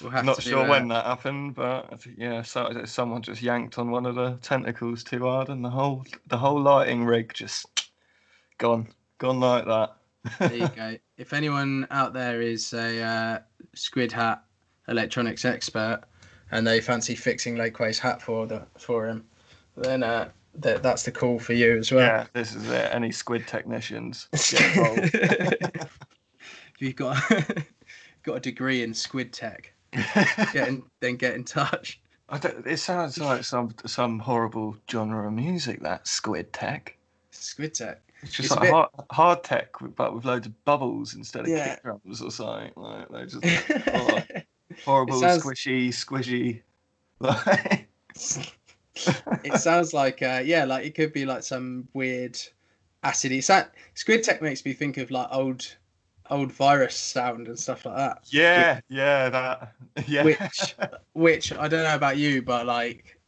[0.00, 3.90] We'll have not do sure when that happened, but yeah, so someone just yanked on
[3.90, 7.66] one of the tentacles too hard, and the whole the whole lighting rig just
[8.58, 9.96] gone gone like that.
[10.38, 10.96] There you go.
[11.16, 13.38] If anyone out there is a uh,
[13.74, 14.44] squid hat
[14.88, 16.02] electronics expert
[16.50, 19.24] and they fancy fixing Lakeway's hat for the for him,
[19.76, 22.06] then uh, that that's the call for you as well.
[22.06, 22.90] yeah, this is it.
[22.92, 24.28] Any squid technicians
[26.78, 27.22] if you've got
[28.22, 29.72] got a degree in squid tech,
[30.52, 32.00] get in, then get in touch.
[32.28, 35.82] I don't, it sounds like some some horrible genre of music.
[35.82, 36.96] That squid tech.
[37.30, 38.02] Squid tech.
[38.22, 41.42] It's just It's a like bit- hard, hard tech, but with loads of bubbles instead
[41.42, 41.74] of Yeah.
[41.74, 42.72] kick drums or something.
[42.76, 43.44] Like they're just
[43.94, 44.20] oh,
[44.84, 46.62] horrible, sounds- squishy, squishy.
[47.20, 47.88] Like,
[49.44, 52.38] it sounds like uh, yeah, like it could be like some weird
[53.04, 53.42] acidy.
[53.42, 53.64] Sa-
[53.94, 55.76] squid tech makes me think of like old
[56.30, 58.18] old virus sound and stuff like that.
[58.26, 59.72] yeah, yeah, that.
[60.06, 60.24] Yeah.
[60.24, 60.74] Which
[61.12, 63.18] which I don't know about you, but like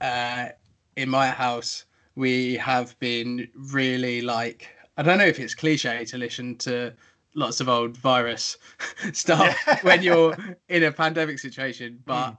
[0.00, 0.48] uh,
[0.96, 1.84] in my house
[2.18, 6.92] we have been really like I don't know if it's cliche to listen to
[7.34, 8.56] lots of old virus
[9.12, 9.78] stuff Yeah.
[9.82, 10.36] when you're
[10.68, 12.36] in a pandemic situation, but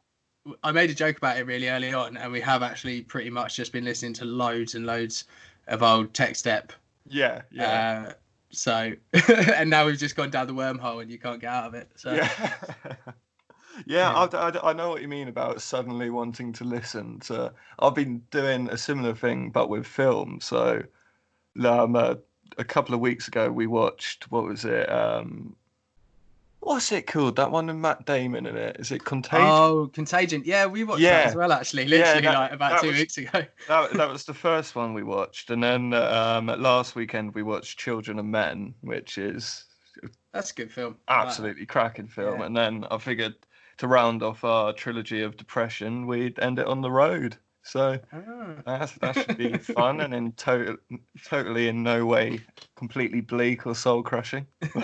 [0.64, 3.56] I made a joke about it really early on, and we have actually pretty much
[3.56, 5.24] just been listening to loads and loads
[5.68, 6.74] of old tech step.
[7.08, 8.06] yeah, yeah.
[8.10, 8.14] Uh,
[8.52, 8.92] so,
[9.56, 11.88] and now we've just gone down the wormhole, and you can't get out of it.
[11.96, 12.54] So, yeah.
[13.86, 14.28] yeah, Yeah.
[14.40, 17.52] I, I, I know what you mean about suddenly wanting to listen to.
[17.80, 20.40] I've been doing a similar thing, but with film.
[20.42, 20.84] So,
[21.64, 22.16] um, uh,
[22.58, 24.90] a couple of weeks ago, we watched what was it?
[24.92, 25.56] Um,
[26.62, 27.36] what's it called?
[27.38, 28.78] That one with Matt Damon in it.
[28.80, 29.48] Is it Contagion?
[29.48, 30.44] oh, Contagion.
[30.46, 31.52] Yeah, we watched that as well.
[31.52, 33.44] Actually, Yeah, literally that- like about two was- weeks ago.
[33.68, 37.80] that, that was the first one we watched, and then um, last weekend we watched
[37.80, 39.66] Children of Men, which is
[40.34, 40.98] That's a good film.
[41.08, 42.40] Absolutely cracking film.
[42.40, 42.46] Yeah.
[42.46, 43.36] And then I figured
[43.80, 47.38] to round off our trilogy of depression, we'd end it on the road.
[47.64, 48.00] So
[48.66, 50.78] that that should be fun and in total,
[51.26, 52.40] totally in no way
[52.76, 54.48] completely bleak or soul crushing.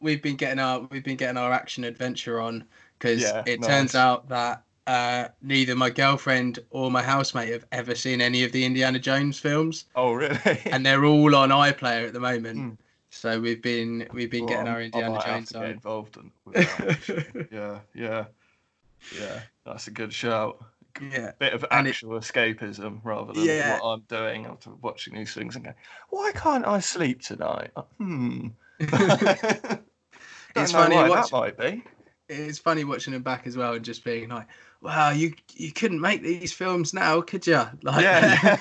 [0.00, 2.64] we've been getting our we've been getting our action adventure on
[2.98, 3.68] because Yeah, it nice.
[3.68, 8.50] turns out that uh, neither my girlfriend or my housemate have ever seen any of
[8.52, 10.60] the Indiana Jones films, oh really?
[10.66, 12.58] and they're all on iPlayer at the moment.
[12.58, 12.76] Mm.
[13.14, 15.66] So we've been we've been Well, getting our Indiana Jones on.
[15.66, 16.32] involved in,
[17.52, 18.24] yeah, yeah,
[19.20, 19.40] yeah.
[19.66, 20.64] That's a good shout.
[21.00, 23.78] Yeah, bit of And it- actual escapism rather than Yeah.
[23.80, 25.76] what I'm doing after watching these things and going,
[26.08, 27.70] why can't I sleep tonight?
[27.76, 28.48] Uh, Hmm.
[30.54, 31.82] It's funny watch- that might be.
[32.28, 34.46] it's funny watching them back as well and just being like,
[34.80, 38.56] "Wow, you you couldn't make these films now, could you?" Like, Yeah.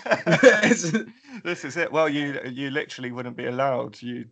[1.43, 1.91] this is it.
[1.91, 4.01] Well, you you literally wouldn't be allowed.
[4.01, 4.25] You,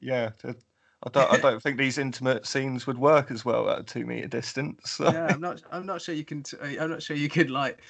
[0.00, 0.30] yeah.
[0.44, 1.32] I don't.
[1.32, 4.90] I don't think these intimate scenes would work as well at a two meter distance.
[4.90, 5.04] So.
[5.12, 5.62] yeah, I'm not.
[5.70, 6.42] I'm not sure you can.
[6.42, 7.80] T- I'm not sure you could like.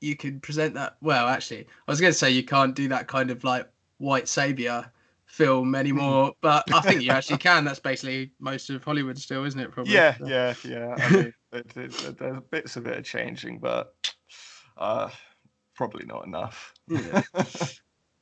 [0.00, 0.96] You could present that.
[1.00, 3.68] Well, actually, I was going to say you can't do that kind of like
[3.98, 4.90] white savior
[5.26, 6.32] film anymore.
[6.40, 7.64] But I think you actually can.
[7.64, 9.70] That's basically most of Hollywood still, isn't it?
[9.70, 9.92] Probably.
[9.94, 10.94] Yeah, So- yeah, yeah.
[10.98, 13.94] I mean, it, it, it- there's bits of it are changing, but
[14.76, 15.08] uh,
[15.76, 16.74] probably not enough.
[16.88, 17.22] Yeah.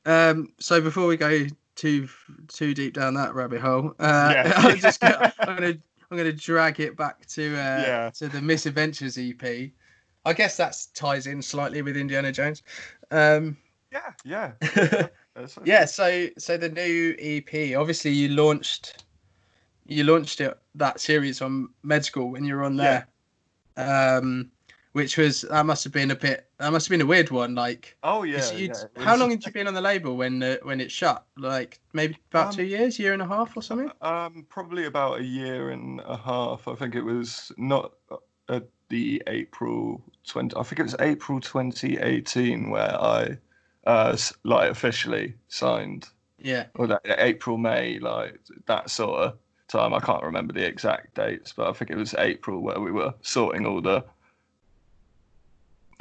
[0.04, 1.46] Um, so before we go
[1.78, 2.08] too
[2.48, 4.52] too deep down that rabbit hole, uh, Yeah.
[4.56, 5.78] I'm just gonna, I'm gonna
[6.10, 8.10] I'm gonna drag it back to uh, Yeah.
[8.16, 9.70] to the Misadventures EP.
[10.24, 12.62] I guess that ties in slightly with Indiana Jones.
[13.10, 13.56] Um,
[13.92, 14.52] Yeah, yeah.
[15.64, 19.04] Yeah, so so the new EP, obviously you launched
[19.86, 23.04] you launched it that series on Med School when you were on Yeah.
[23.76, 24.18] there.
[24.18, 24.50] Um,
[24.98, 27.54] which was that must have been a bit that must have been a weird one.
[27.54, 28.50] Like, Oh yeah.
[28.52, 28.74] yeah.
[28.96, 31.24] how long had you been on the label when uh, when it shut?
[31.36, 33.90] Like maybe about Um, two years, year and a half or something.
[34.02, 36.66] Um, probably about a year and a half.
[36.66, 37.92] I think it was not
[38.48, 40.56] at the April twenty.
[40.56, 43.38] I think it was April twenty eighteen where I,
[43.86, 49.38] uh, like officially signed, Yeah, or that April May like that sort of
[49.68, 49.94] time.
[49.94, 53.14] I can't remember the exact dates, but I think it was April where we were
[53.20, 54.02] sorting all the,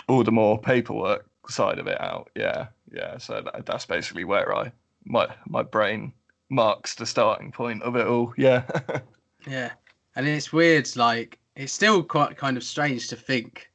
[0.08, 2.30] all the more paperwork side of it out.
[2.36, 3.18] Yeah, yeah.
[3.18, 4.72] So that, that's basically where I
[5.06, 6.14] my my brain
[6.50, 8.34] marks the starting point of it all.
[8.38, 8.64] Yeah.
[9.48, 9.72] yeah,
[10.16, 10.94] and it's weird.
[10.96, 13.70] Like it's still quite kind of strange to think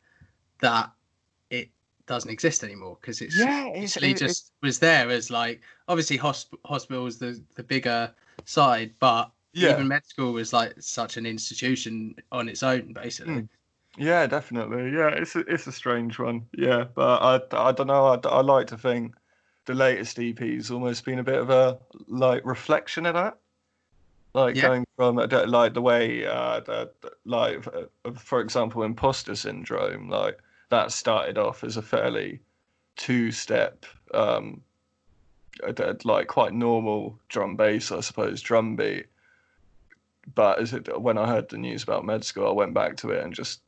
[0.61, 0.91] that
[1.51, 1.69] it
[2.07, 6.59] doesn't exist anymore because it's yeah, it's, it- just was there as like obviously hosp-
[6.65, 8.13] hospitals the the bigger
[8.45, 13.35] side, but yeah, even med school was like such an institution on its own basically.
[13.43, 13.49] Mm.
[13.97, 14.91] Yeah, definitely.
[14.93, 16.47] Yeah, it's a, it's a strange one.
[16.57, 17.23] Yeah, but
[17.53, 18.07] I I don't know.
[18.07, 19.15] I, I like to think
[19.67, 21.79] the latest EP's almost been a bit of a
[22.09, 23.39] like reflection of that.
[24.35, 24.63] Like Yeah.
[24.63, 26.91] going from uh, like the way uh, the,
[27.27, 30.09] like uh, for example, imposter syndrome.
[30.09, 30.39] Like
[30.71, 32.41] that started off as a fairly
[32.97, 34.61] two-step um
[35.67, 39.07] uh, like quite normal drum bass, I suppose, drum beat.
[40.35, 43.11] But as it, when I heard the news about med school, I went back to
[43.11, 43.61] it and just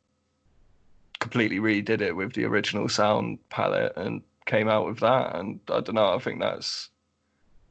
[1.25, 5.35] completely redid it with the original sound palette and came out with that.
[5.35, 6.91] And I don't know, I think that's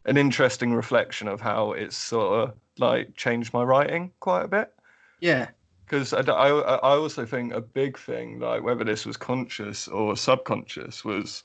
[0.06, 4.74] an interesting reflection of how it's sort of like changed my writing quite a bit
[5.20, 5.50] Yeah,
[5.86, 10.18] because I, I, I also think a big thing like whether this was conscious or
[10.18, 11.44] subconscious was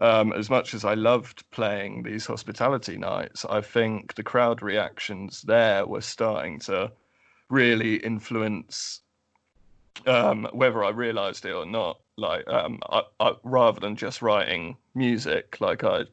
[0.00, 5.40] um, as much as I loved playing these hospitality nights, I think the crowd reactions
[5.40, 6.92] there were starting to
[7.48, 9.00] really influence
[10.06, 12.00] um, whether I realized it or not.
[12.16, 16.04] Like, um, I, I, rather than just writing music like I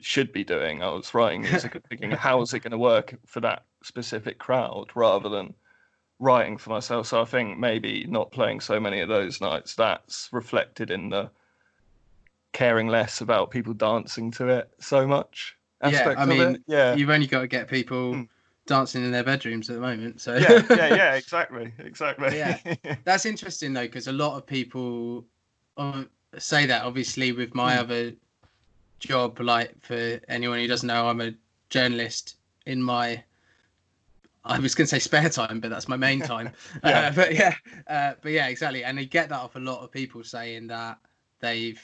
[0.00, 3.40] should be doing, I was writing music and thinking, how's it going to work for
[3.40, 5.54] that specific crowd rather than
[6.18, 7.08] writing for myself.
[7.08, 11.30] So I think maybe not playing so many of those nights, that's reflected in the
[12.52, 15.56] caring less about people dancing to it so much.
[15.86, 16.94] Yeah, I mean, yeah.
[16.94, 18.28] you've only got to get people Mm.
[18.66, 20.20] Dancing in their bedrooms at the moment.
[20.20, 22.36] So yeah, yeah, yeah, exactly, exactly.
[22.38, 22.58] Yeah.
[23.04, 25.24] That's interesting though, because a lot of people
[25.76, 26.04] uh,
[26.38, 26.82] say that.
[26.84, 27.80] Obviously, with my Mm.
[27.80, 28.12] other
[29.00, 31.32] job, like for anyone who doesn't know, I'm a
[31.70, 32.36] journalist
[32.66, 33.22] in my.
[34.46, 36.50] I was going to say spare time, but that's my main time.
[36.84, 37.08] Yeah.
[37.08, 37.54] uh, but yeah,
[37.86, 38.84] uh, but yeah, exactly.
[38.84, 40.98] And I get that off a lot of people saying that
[41.40, 41.80] they've,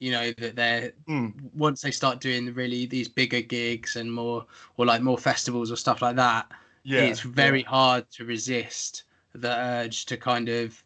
[0.00, 1.52] you know, that they're Mm.
[1.54, 5.76] once they start doing really these bigger gigs and more or like more festivals or
[5.76, 6.50] stuff like that
[6.84, 10.82] yeah, it's very hard to resist the urge to kind of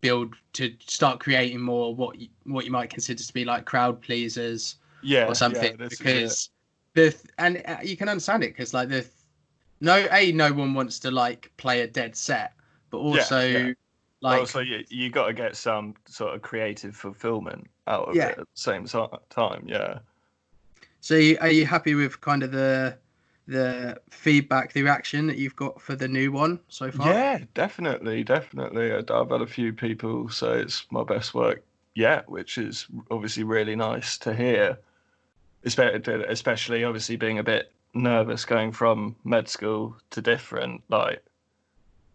[0.00, 4.00] build to start creating more what you, what you might consider to be like crowd
[4.02, 6.04] pleasers yeah, or something yeah, this is it.
[6.04, 6.50] because
[6.94, 9.06] the and uh, you can understand it because like the
[9.80, 12.52] no a no one wants to like play a dead set
[12.90, 13.72] but also yeah.
[14.20, 18.28] like also you you got to get some sort of creative fulfillment out of Yeah.
[18.28, 18.84] it at the same
[19.30, 19.62] time.
[19.66, 19.98] Yeah.
[21.00, 22.98] so you, are you happy with kind of the
[23.46, 28.22] the feedback the reaction that you've got for the new one so far Yeah, definitely,
[28.22, 28.92] definitely.
[28.92, 31.62] I've had a few people say it's my best work
[31.94, 34.78] yet, which is obviously really nice to hear.
[35.64, 40.82] Especially, especially obviously being a bit nervous going from med school to different.
[40.88, 41.24] Like,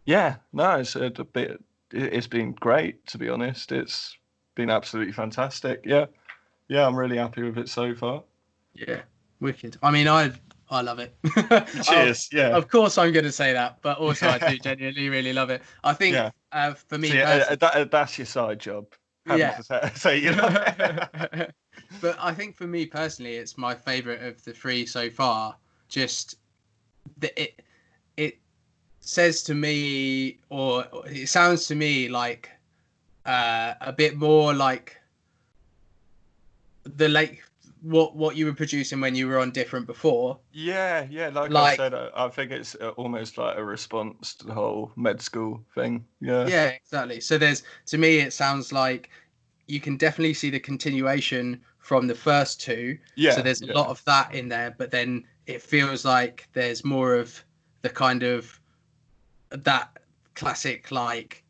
[0.05, 1.63] yeah, no, it's uh, a, a bit.
[1.91, 3.71] It's been great to be honest.
[3.71, 4.15] It's
[4.55, 5.81] been absolutely fantastic.
[5.85, 6.05] Yeah,
[6.67, 8.23] yeah, I'm really happy with it so far.
[8.75, 9.01] yeah
[9.39, 10.31] wicked i mean i
[10.71, 11.13] i love it
[11.83, 12.29] Cheers.
[12.31, 12.55] Yeah.
[12.55, 15.61] Of course, I'm going to say that, but also I do genuinely really love it.
[15.83, 16.31] I think Yeah.
[16.51, 18.85] uh, for me, So, yeah, uh, that, uh, that's your side job.
[19.27, 19.59] Yeah.
[19.59, 21.53] say, say you love it.
[22.01, 25.55] but I think for me personally, it's my favorite of the three so far.
[25.89, 26.37] Just
[27.19, 27.61] that it
[28.17, 28.37] it
[29.01, 32.49] says to me, or it sounds to me like
[33.25, 34.97] uh, a bit more like
[36.83, 37.39] the late
[37.81, 40.39] what what you were producing when you were on different before.
[40.53, 41.27] Yeah, yeah.
[41.29, 44.53] Like, Like- I said, I, I think it's uh, almost like a response to the
[44.53, 46.05] whole med school thing.
[46.21, 46.47] Yeah.
[46.47, 47.19] Yeah, exactly.
[47.19, 49.09] So there's to me it sounds like
[49.67, 52.97] you can definitely see the continuation from the first two.
[53.15, 53.31] Yeah.
[53.31, 53.73] so there's a yeah.
[53.73, 57.43] lot of that in there, but then it feels like there's more of
[57.81, 58.59] the kind of
[59.49, 59.99] that
[60.35, 61.42] classic like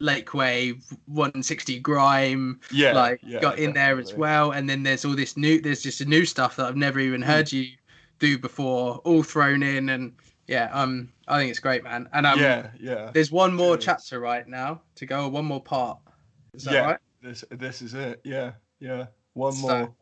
[0.00, 4.50] Lakeway 160 grime yeah, like yeah, got in there as well.
[4.50, 7.22] And then there's all this new there's just a new stuff that i've never even
[7.22, 7.66] heard you
[8.18, 9.88] do before all thrown in.
[9.88, 10.12] And
[10.46, 12.08] yeah um i think it's great man.
[12.12, 13.10] And um yeah, yeah.
[13.12, 15.98] there's one more chapter right now to go one more part.
[16.52, 16.98] Is that yeah, right?
[17.22, 18.20] this this is it.
[18.24, 19.06] Yeah, yeah.
[19.32, 19.94] One So- more,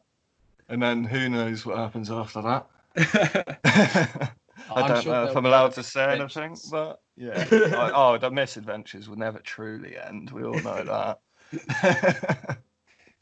[0.68, 4.30] and then who knows what happens after that.
[4.70, 7.46] I I'm don't sure know if I'm allowed to say anything, but yeah.
[7.50, 10.30] Like, oh, the misadventures will never truly end.
[10.30, 12.58] We all know that.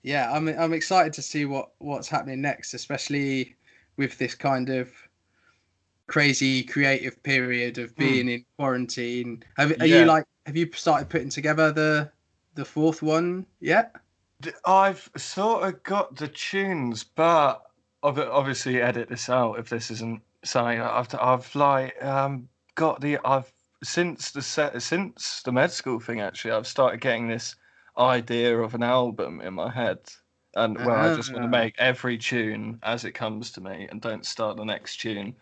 [0.03, 3.55] yeah i'm i'm excited to see what what's happening next especially
[3.97, 4.91] with this kind of
[6.07, 9.85] crazy creative period of being in quarantine have, are Hmm.
[9.85, 9.99] Yeah.
[10.01, 12.11] you like have you started putting together the
[12.55, 13.95] the fourth one yet
[14.65, 17.63] I've sort of got the tunes, but
[18.03, 23.19] ob- obviously edit this out if this isn't something I've I've like um got the
[23.25, 23.53] I've
[23.85, 27.57] since the set since the med school thing actually I've started getting this
[27.99, 29.99] idea of an album in my head
[30.55, 31.47] and where I just want Ah.
[31.47, 35.37] to make every tune as it comes to me and don't start the next tune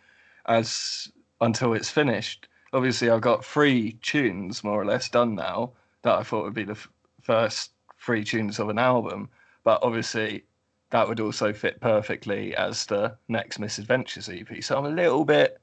[0.47, 2.49] as until it's finished.
[2.73, 5.73] Obviously, I've got three tunes more or less done now
[6.03, 6.89] that I thought would be the f-
[7.23, 9.29] first three tunes of an album,
[9.65, 10.45] but obviously
[10.91, 14.63] that would also fit perfectly as the next Misadventures EP.
[14.63, 15.61] So I'm a little bit.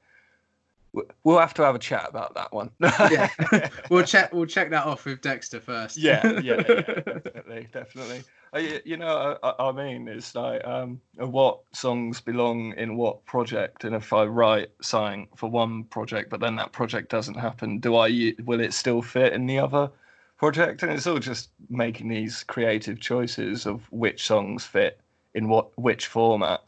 [1.22, 2.70] We'll have to have a chat about that one.
[2.80, 3.28] yeah
[3.90, 8.22] we'll check we'll check that off with dexter first yeah, yeah, yeah, definitely, definitely.
[8.54, 12.96] Uh, You know, I, I I mean, it's like um, uh, what songs belong in
[12.96, 17.36] what project, and if I write something for one project, but then that project doesn't
[17.36, 18.32] happen, do I?
[18.46, 19.90] Will it still fit in the other
[20.38, 20.82] project?
[20.82, 24.98] And it's all just making these creative choices of which songs fit
[25.34, 26.60] in what which format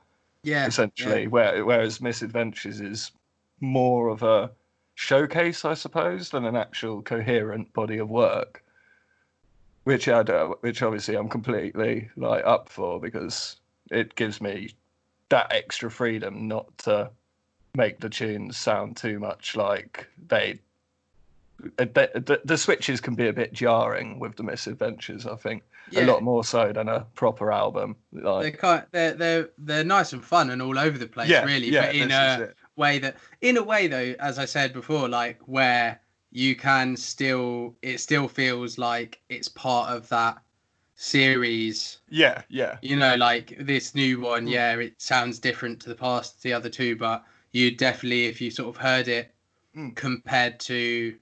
[0.42, 1.26] yeah essentially.
[1.26, 3.12] Where, whereas Misadventures is
[3.60, 4.50] more of a
[4.94, 8.62] showcase, I suppose, than an actual coherent body of work.
[9.84, 13.56] Which I do, which obviously I'm completely like up for because
[13.90, 14.74] it gives me
[15.30, 17.10] that extra freedom not to
[17.74, 20.60] make the tunes sound too much like they.
[21.76, 25.26] The, the, the switches can be a bit jarring with the misadventures.
[25.26, 26.04] I think yeah.
[26.04, 27.96] a lot more so than a proper album.
[28.12, 31.44] Like, they're kind they're they're they're nice and fun and all over the place yeah,
[31.44, 35.08] really yeah, but in a way that in a way though as i said before
[35.08, 36.00] like where
[36.30, 40.38] you can still it still feels like it's part of that
[40.94, 44.50] series Yeah, yeah, you know like this new one Mm.
[44.50, 48.50] yeah it sounds different to the past the other two but you definitely if you
[48.50, 49.34] sort of heard it
[49.76, 49.94] Mm.
[49.94, 51.16] compared to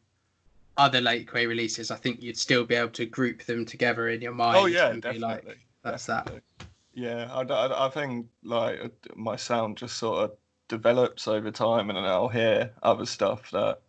[0.78, 4.32] other Lakeway releases i think you'd still be able to group them together in your
[4.32, 5.18] mind Oh yeah, definitely.
[5.18, 6.24] like, that's that.
[6.26, 6.42] definitely.
[6.94, 12.04] Yeah, I, think like uh, my sound just sort of develops over time, and then
[12.04, 13.80] I'll hear other stuff that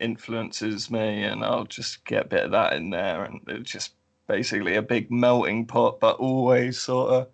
[0.00, 3.92] influences me, and I'll just get a bit of that in there, and it's just
[4.26, 7.28] basically a big melting pot, but always sort of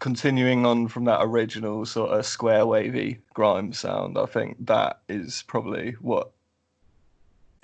[0.00, 4.18] continuing on from that original sort of square wavy grime sound.
[4.18, 6.32] I think that is probably what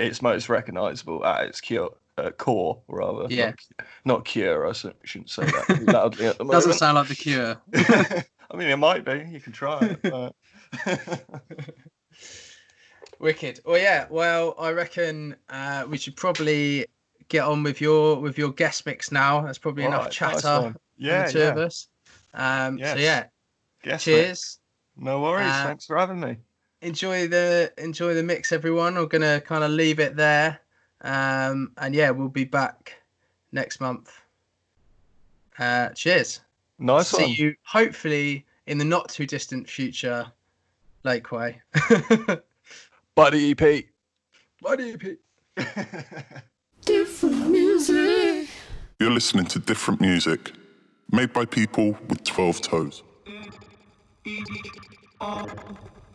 [0.02, 3.26] it's most recognizable at its cure, uh, core, rather.
[3.32, 3.46] Yeah.
[3.46, 6.64] Not, not cure, I shouldn't say that loudly at the moment.
[6.64, 7.60] doesn't sound like the cure
[8.52, 9.26] I mean, it might be.
[9.30, 10.02] You can try it.
[10.02, 10.34] But...
[13.18, 13.60] Wicked.
[13.64, 14.06] Well, yeah.
[14.10, 16.86] Well, I reckon uh, we should probably
[17.28, 19.40] get on with your with your guest mix now.
[19.40, 21.64] That's probably enough Alright, nice chatter from Yeah, the two of yeah.
[21.64, 21.88] us.
[22.34, 22.92] Um, Yes.
[22.92, 22.98] So
[23.88, 24.58] yeah, cheers.
[24.96, 25.46] No worries.
[25.48, 26.36] Uh, Thanks for having me.
[26.82, 28.96] Enjoy the enjoy the mix, everyone.
[28.96, 30.58] We're gonna kind of leave it there,
[31.02, 32.94] um, and yeah, we'll be back
[33.52, 34.12] next month.
[35.58, 36.40] Uh, cheers.
[36.80, 37.32] Nice See one.
[37.32, 40.26] you hopefully in the not too distant future,
[41.04, 41.54] Lakeway.
[43.14, 43.84] Buddy EP.
[44.60, 45.18] Buddy EP.
[46.84, 48.48] Different music.
[48.98, 50.52] You're listening to different music
[51.12, 53.02] made by people with 12 toes.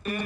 [0.04, 0.24] Hear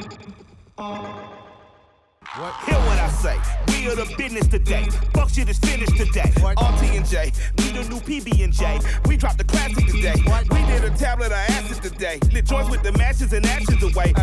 [2.79, 3.37] what I say.
[3.69, 4.85] We are the business today.
[5.13, 6.33] Fuck shit is finished today.
[6.39, 8.79] RT and J, we the new PB and J.
[9.07, 10.15] We dropped the classic today.
[10.51, 12.21] We did a tablet of acid today.
[12.33, 14.15] Lit joints with the matches and actions away.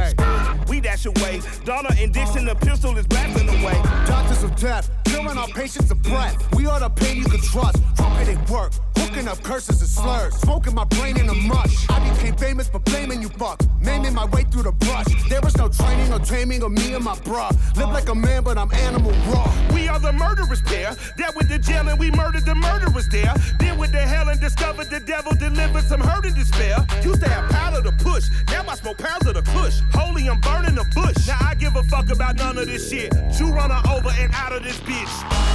[0.68, 1.42] We dash away.
[1.66, 3.80] Donna and Dixon, the pistol is blasting away.
[4.08, 6.38] Doctors of death, killing our patients of breath.
[6.56, 7.78] We are the pain you can trust.
[7.98, 8.74] How can it work,
[9.10, 11.90] Cooking up curses and slurs, smoking my brain in a mush.
[11.90, 15.08] I became famous for blaming you fucks, maiming my way through the brush.
[15.28, 17.50] There was no training or taming of me and my bruh.
[17.76, 19.52] Live like a man, but I'm animal raw.
[19.74, 20.96] We are the murderous pair.
[21.18, 23.34] That went to jail and we murdered the murderers there.
[23.58, 26.78] Then went to hell and discovered the devil delivered some hurt and despair.
[27.04, 28.26] Used to have powder to push.
[28.50, 29.80] Now I smoke pounds of the kush.
[29.92, 31.28] Holy, I'm burning the bush.
[31.28, 33.12] Now I give a fuck about none of this shit.
[33.36, 35.50] Two runner over and out of this bitch.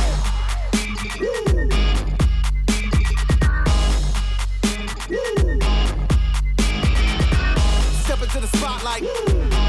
[8.05, 9.05] Step into the spotlight.
[9.05, 9.64] Copying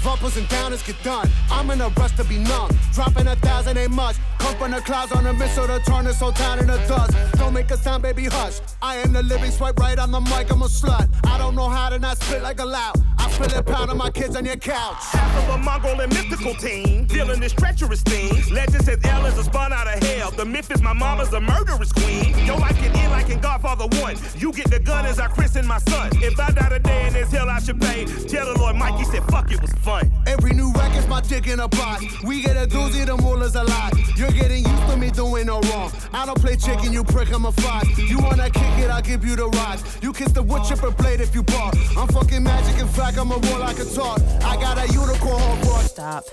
[0.00, 1.28] of uppers and downers get done.
[1.50, 2.70] I'm in a rush to be numb.
[2.92, 4.16] Dropping a thousand ain't much.
[4.38, 7.16] Come from the clouds on a missile to turn this whole town into dust.
[7.34, 8.60] Don't make a sound, baby, hush.
[8.82, 11.08] I am the living swipe right on the mic, I'm a slut.
[11.26, 12.96] I don't know how to not spit like a loud.
[13.18, 14.96] I spill it pound on my kids on your couch.
[15.12, 17.06] Half of a Mongol and mythical team.
[17.06, 18.32] Dealing this treacherous thing.
[18.50, 20.30] Legend says L is a spawn out of hell.
[20.30, 22.34] The myth is my mama's a murderous queen.
[22.46, 24.16] Yo, I can end like in Godfather 1.
[24.38, 26.10] You get the gun as I christen my son.
[26.22, 28.06] If I die today in this hell, I should pay.
[28.06, 29.89] Tell the Lord Mikey said, fuck, it was fun.
[30.26, 32.04] Every new record's my dick in a box.
[32.22, 33.92] We get a doozy, the mullah's a lot.
[34.16, 35.90] You're getting used to me doing no wrong.
[36.12, 37.98] I don't play chicken, you prick, I'm a fox.
[37.98, 39.98] You wanna kick it, I'll give you the rocks.
[40.00, 41.74] You kiss the wood chipper blade if you bark.
[41.96, 44.20] I'm fucking magic, in fact, I'm a war like a talk.
[44.44, 46.24] I got a unicorn horn Stop.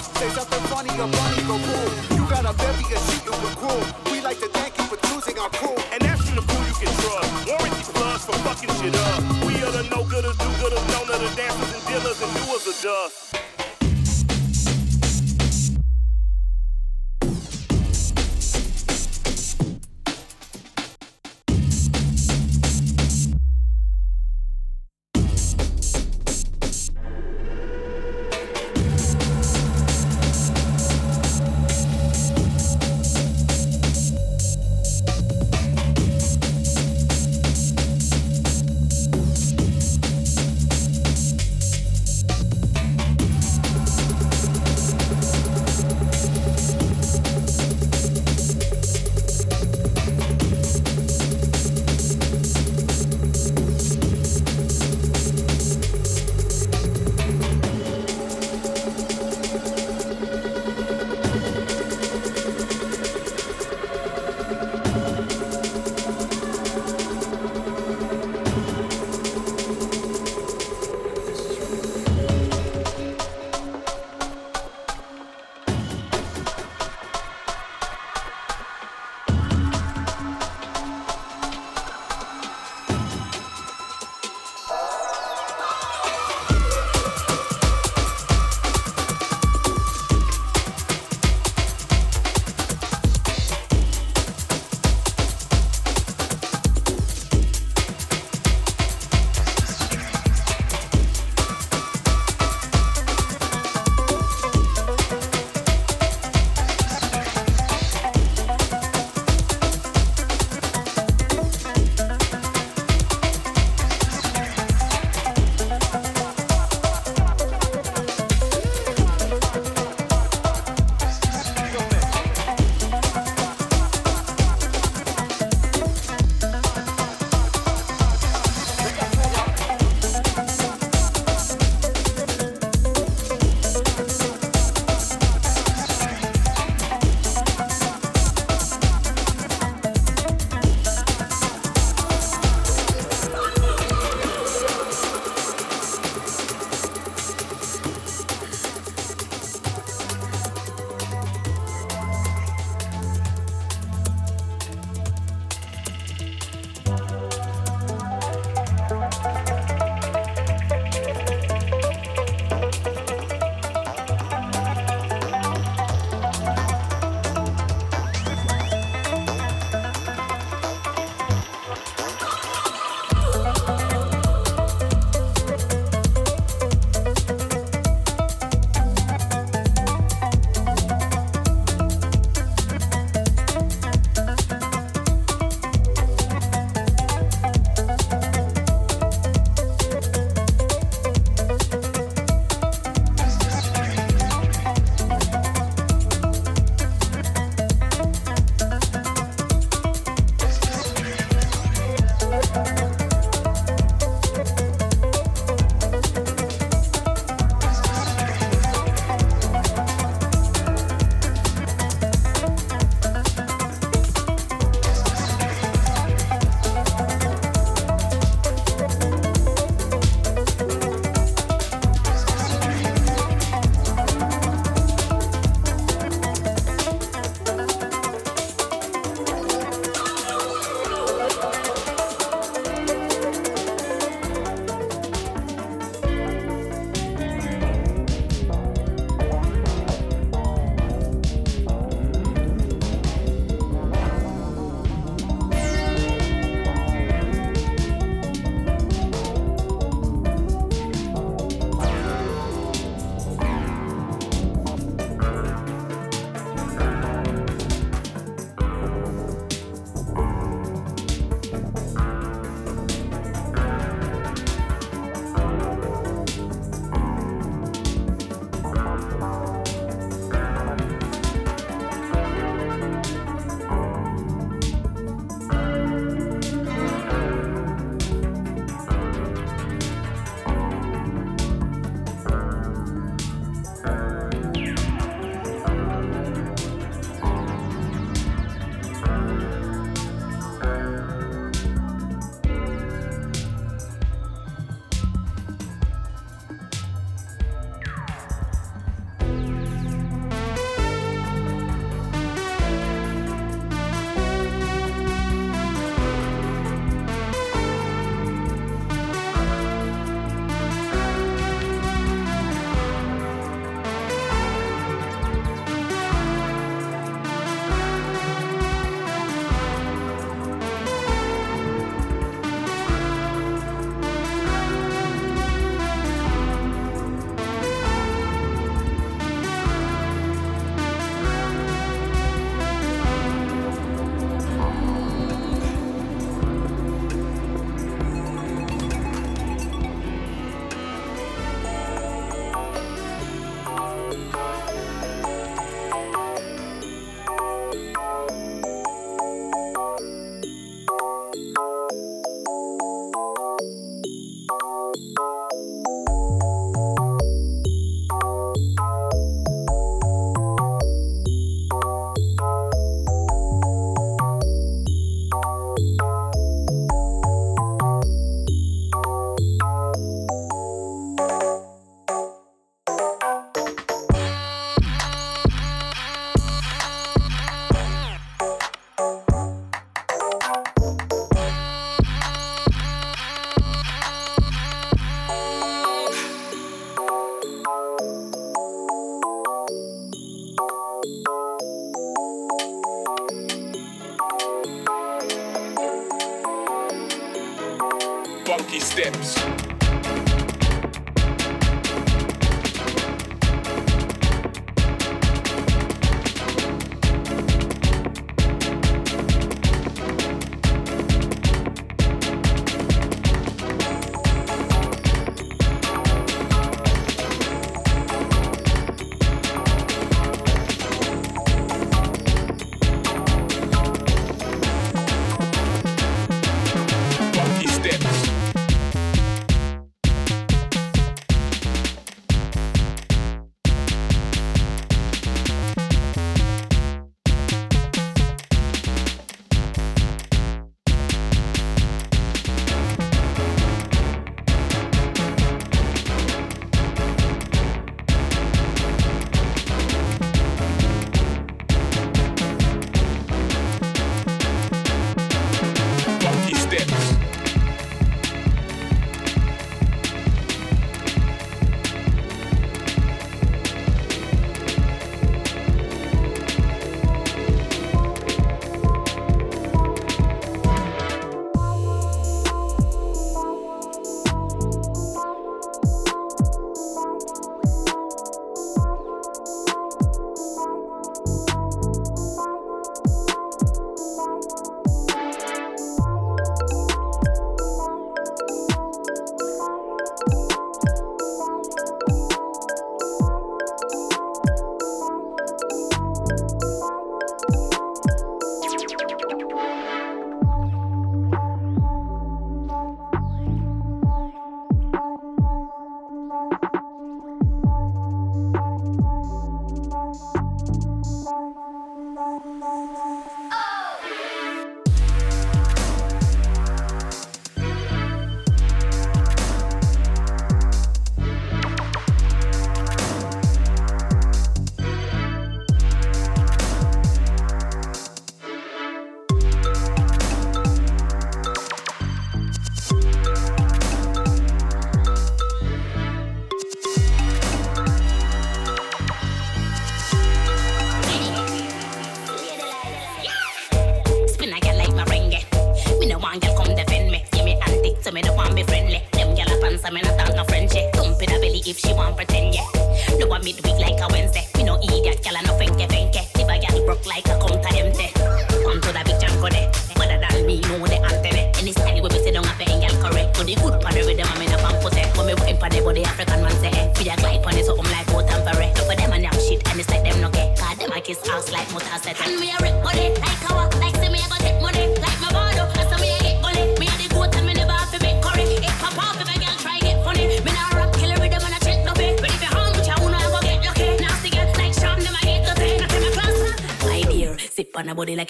[0.00, 2.16] Say something funny, a bunny go cool.
[2.16, 3.84] You got a bevy of shit you can groom.
[4.10, 5.76] We like to thank you for choosing our crew.
[5.92, 7.28] And that's from the crew you can trust.
[7.48, 9.20] Warranty plugs for fucking shit up.
[9.44, 12.66] We are the no gooders, do gooders, known of the dancers and dealers and doers
[12.66, 13.49] of dust.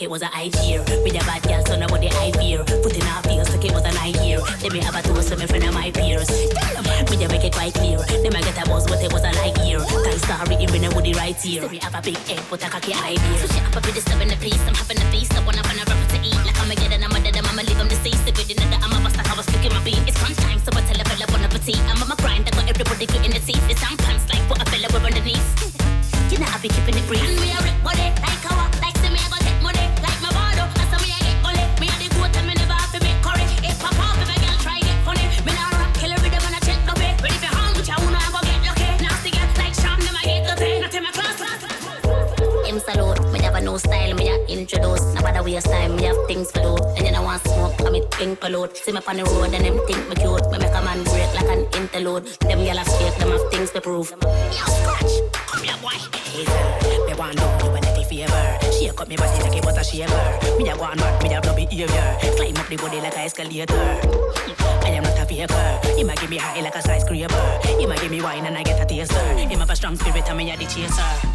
[0.00, 0.80] like it was an eye cheer.
[0.80, 2.64] With a bad girl, so nobody I fear.
[2.64, 4.40] Putting our feels like it was a eye year.
[4.62, 6.28] Let me have a toast with my friend and my peers.
[6.30, 7.98] With a make it quite clear.
[7.98, 9.80] Let me get a buzz, but it was a light year.
[9.80, 12.70] Thanks to her, even with the right Let me have a big head, but a
[12.70, 13.39] cocky idea.
[62.70, 63.74] the body like escalator.
[63.74, 65.80] I am not a faker.
[65.96, 67.58] He might give me high like a skyscraper.
[67.66, 69.34] He might give me wine and I get a taster.
[69.36, 71.29] He might have a strong spirit and me a the chaser.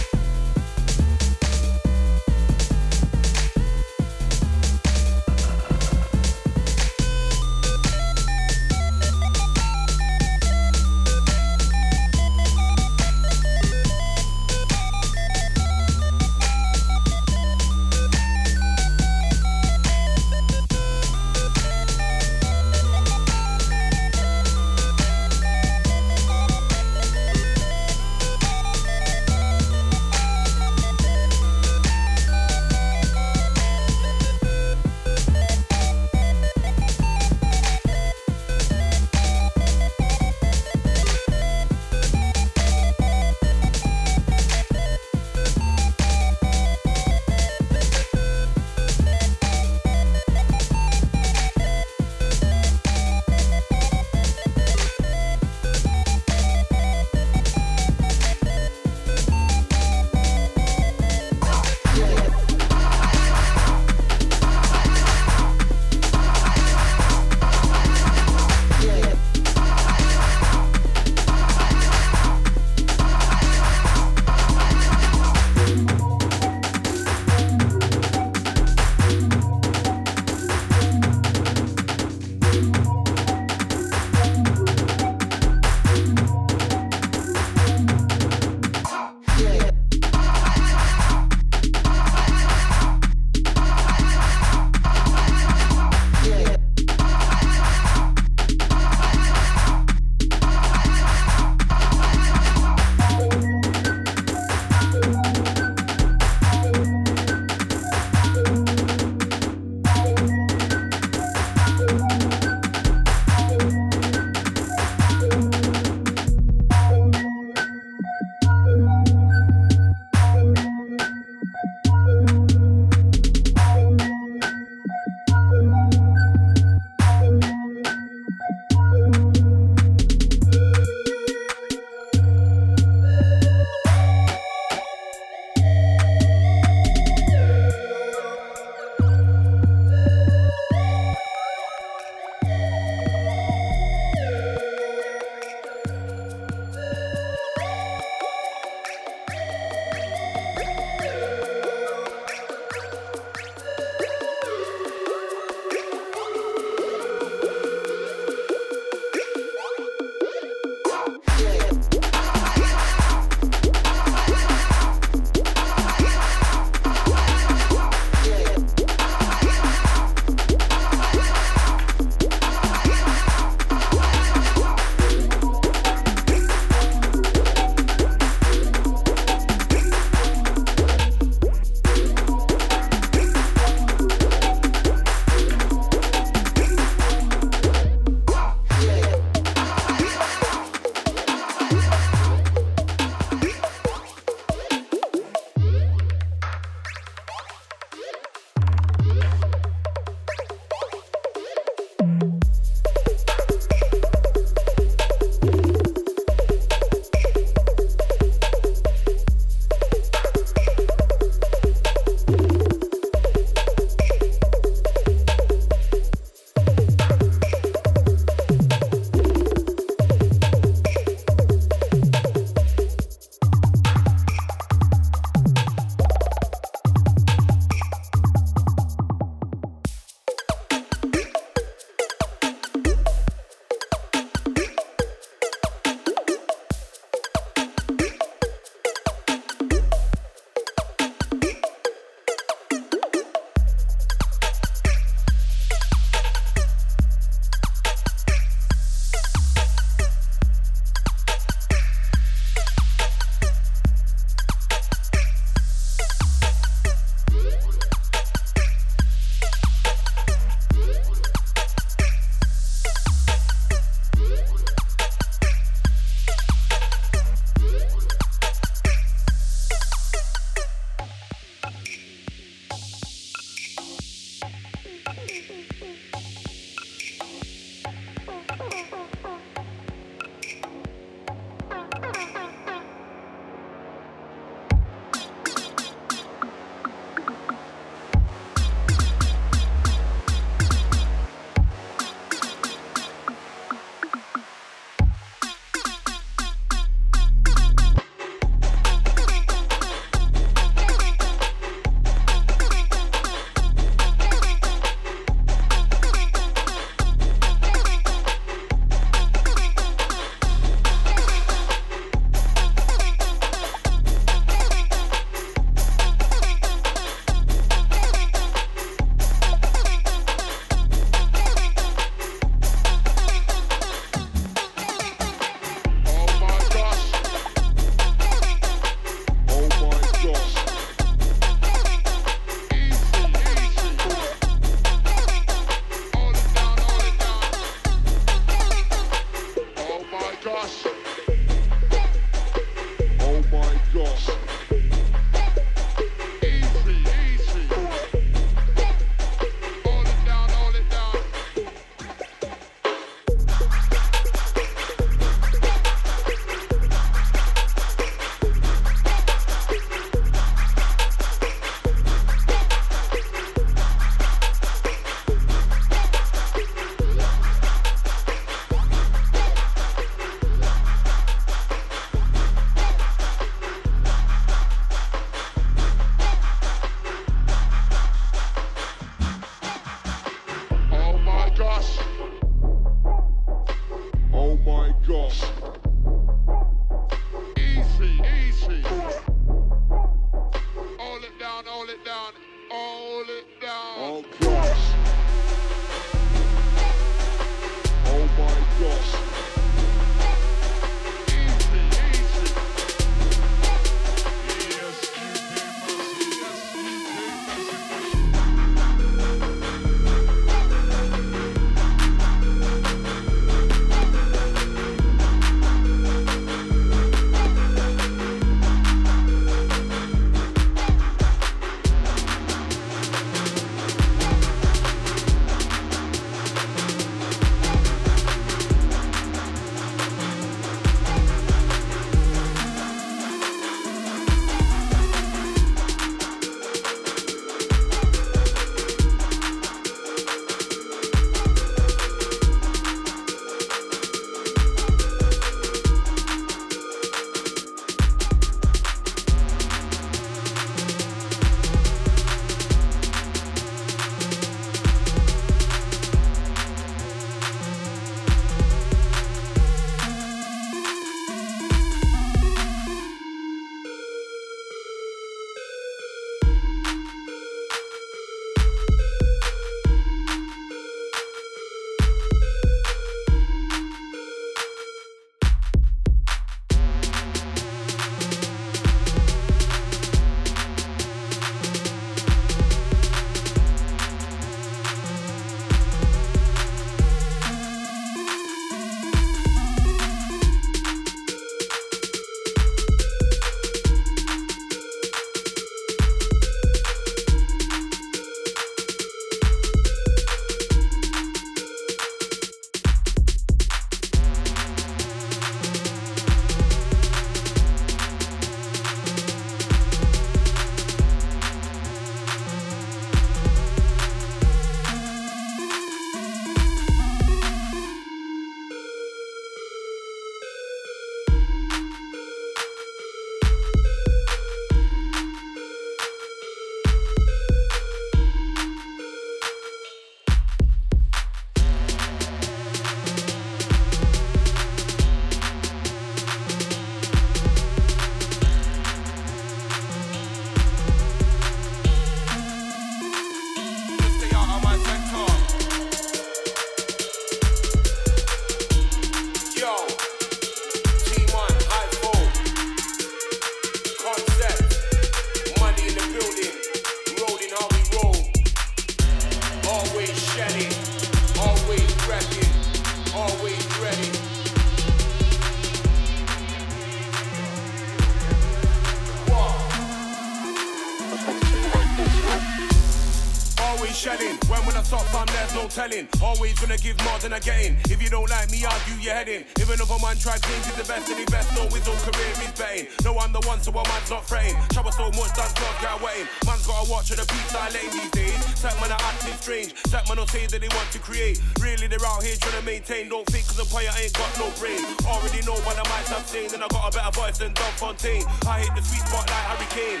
[575.76, 576.08] Telling.
[576.24, 577.76] Always gonna give more than I getting.
[577.92, 579.44] If you don't like me, argue your head in.
[579.60, 582.32] If another man try claim he's the best, and he best know his own career
[582.32, 582.88] is betting.
[583.04, 584.56] No, I'm the one, so a man's not fretting.
[584.72, 586.24] Trouble so much, dance club get wetting.
[586.48, 588.40] Man's gotta watch for the I lane these days.
[588.56, 589.76] Tech man are acting strange.
[589.92, 591.44] Tech man will say that they want to create.
[591.60, 593.12] Really, they're out here trying to maintain.
[593.12, 594.80] Don't think cause a player ain't got no brain.
[595.04, 596.48] Already know what I might have seen.
[596.56, 598.24] And I got a better voice than Don Fontaine.
[598.48, 600.00] I hit the sweet spot like Harry Kane.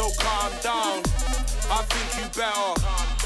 [0.00, 1.04] So calm down.
[1.68, 2.72] I think you better.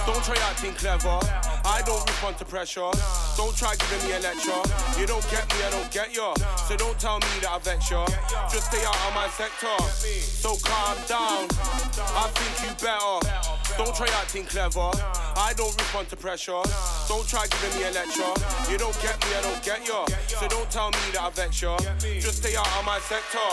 [0.07, 1.40] Don't try acting clever.
[1.71, 2.91] I don't respond to pressure.
[3.37, 4.61] Don't try giving me a lecture.
[4.99, 6.35] You don't get me, I don't get you.
[6.67, 8.05] So don't tell me that I vex you.
[8.51, 9.79] Just stay out of my sector.
[10.43, 11.47] So calm down.
[12.19, 13.23] I think you better.
[13.79, 14.91] Don't try acting clever.
[15.39, 16.61] I don't respond to pressure.
[17.07, 18.35] Don't try giving me a lecture.
[18.67, 20.03] You don't get me, I don't get you.
[20.27, 21.77] So don't tell me that I vex you.
[22.21, 23.47] Just stay out of my sector.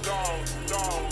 [0.00, 0.10] So
[0.68, 1.11] calm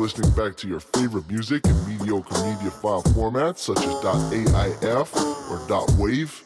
[0.00, 4.02] listening back to your favorite music in mediocre media file formats such as
[4.82, 5.14] .aif
[5.50, 5.60] or
[5.98, 6.42] .wave?